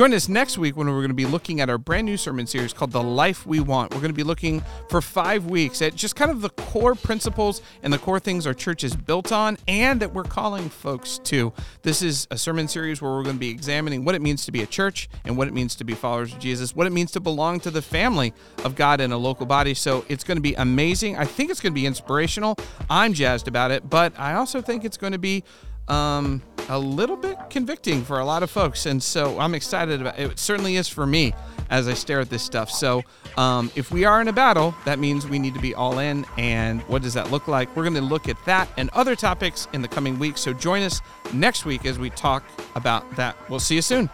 Join 0.00 0.14
us 0.14 0.30
next 0.30 0.56
week 0.56 0.78
when 0.78 0.86
we're 0.86 1.00
going 1.00 1.08
to 1.08 1.14
be 1.14 1.26
looking 1.26 1.60
at 1.60 1.68
our 1.68 1.76
brand 1.76 2.06
new 2.06 2.16
sermon 2.16 2.46
series 2.46 2.72
called 2.72 2.90
The 2.90 3.02
Life 3.02 3.44
We 3.44 3.60
Want. 3.60 3.92
We're 3.92 4.00
going 4.00 4.08
to 4.08 4.16
be 4.16 4.22
looking 4.22 4.62
for 4.88 5.02
five 5.02 5.44
weeks 5.44 5.82
at 5.82 5.94
just 5.94 6.16
kind 6.16 6.30
of 6.30 6.40
the 6.40 6.48
core 6.48 6.94
principles 6.94 7.60
and 7.82 7.92
the 7.92 7.98
core 7.98 8.18
things 8.18 8.46
our 8.46 8.54
church 8.54 8.82
is 8.82 8.96
built 8.96 9.30
on 9.30 9.58
and 9.68 10.00
that 10.00 10.14
we're 10.14 10.24
calling 10.24 10.70
folks 10.70 11.18
to. 11.24 11.52
This 11.82 12.00
is 12.00 12.26
a 12.30 12.38
sermon 12.38 12.66
series 12.66 13.02
where 13.02 13.10
we're 13.10 13.24
going 13.24 13.36
to 13.36 13.40
be 13.40 13.50
examining 13.50 14.06
what 14.06 14.14
it 14.14 14.22
means 14.22 14.46
to 14.46 14.52
be 14.52 14.62
a 14.62 14.66
church 14.66 15.10
and 15.26 15.36
what 15.36 15.48
it 15.48 15.52
means 15.52 15.74
to 15.74 15.84
be 15.84 15.92
followers 15.92 16.32
of 16.32 16.38
Jesus, 16.38 16.74
what 16.74 16.86
it 16.86 16.94
means 16.94 17.10
to 17.12 17.20
belong 17.20 17.60
to 17.60 17.70
the 17.70 17.82
family 17.82 18.32
of 18.64 18.76
God 18.76 19.02
in 19.02 19.12
a 19.12 19.18
local 19.18 19.44
body. 19.44 19.74
So 19.74 20.06
it's 20.08 20.24
going 20.24 20.38
to 20.38 20.42
be 20.42 20.54
amazing. 20.54 21.18
I 21.18 21.26
think 21.26 21.50
it's 21.50 21.60
going 21.60 21.74
to 21.74 21.78
be 21.78 21.84
inspirational. 21.84 22.56
I'm 22.88 23.12
jazzed 23.12 23.48
about 23.48 23.70
it, 23.70 23.90
but 23.90 24.18
I 24.18 24.32
also 24.32 24.62
think 24.62 24.86
it's 24.86 24.96
going 24.96 25.12
to 25.12 25.18
be 25.18 25.44
um, 25.90 26.40
a 26.68 26.78
little 26.78 27.16
bit 27.16 27.36
convicting 27.50 28.04
for 28.04 28.20
a 28.20 28.24
lot 28.24 28.42
of 28.42 28.50
folks. 28.50 28.86
And 28.86 29.02
so 29.02 29.38
I'm 29.38 29.54
excited 29.54 30.00
about 30.00 30.18
it. 30.18 30.30
It 30.30 30.38
certainly 30.38 30.76
is 30.76 30.88
for 30.88 31.04
me 31.04 31.34
as 31.68 31.88
I 31.88 31.94
stare 31.94 32.20
at 32.20 32.30
this 32.30 32.42
stuff. 32.42 32.70
So 32.70 33.02
um, 33.36 33.70
if 33.74 33.90
we 33.90 34.04
are 34.04 34.20
in 34.20 34.28
a 34.28 34.32
battle, 34.32 34.74
that 34.84 34.98
means 34.98 35.26
we 35.26 35.38
need 35.38 35.54
to 35.54 35.60
be 35.60 35.74
all 35.74 35.98
in. 35.98 36.24
And 36.38 36.80
what 36.82 37.02
does 37.02 37.14
that 37.14 37.30
look 37.30 37.48
like? 37.48 37.74
We're 37.76 37.82
going 37.82 37.94
to 37.94 38.00
look 38.00 38.28
at 38.28 38.36
that 38.46 38.68
and 38.76 38.88
other 38.90 39.16
topics 39.16 39.66
in 39.72 39.82
the 39.82 39.88
coming 39.88 40.18
weeks. 40.18 40.40
So 40.40 40.52
join 40.52 40.82
us 40.82 41.00
next 41.32 41.64
week 41.64 41.84
as 41.86 41.98
we 41.98 42.10
talk 42.10 42.44
about 42.76 43.08
that. 43.16 43.36
We'll 43.50 43.60
see 43.60 43.74
you 43.74 43.82
soon. 43.82 44.08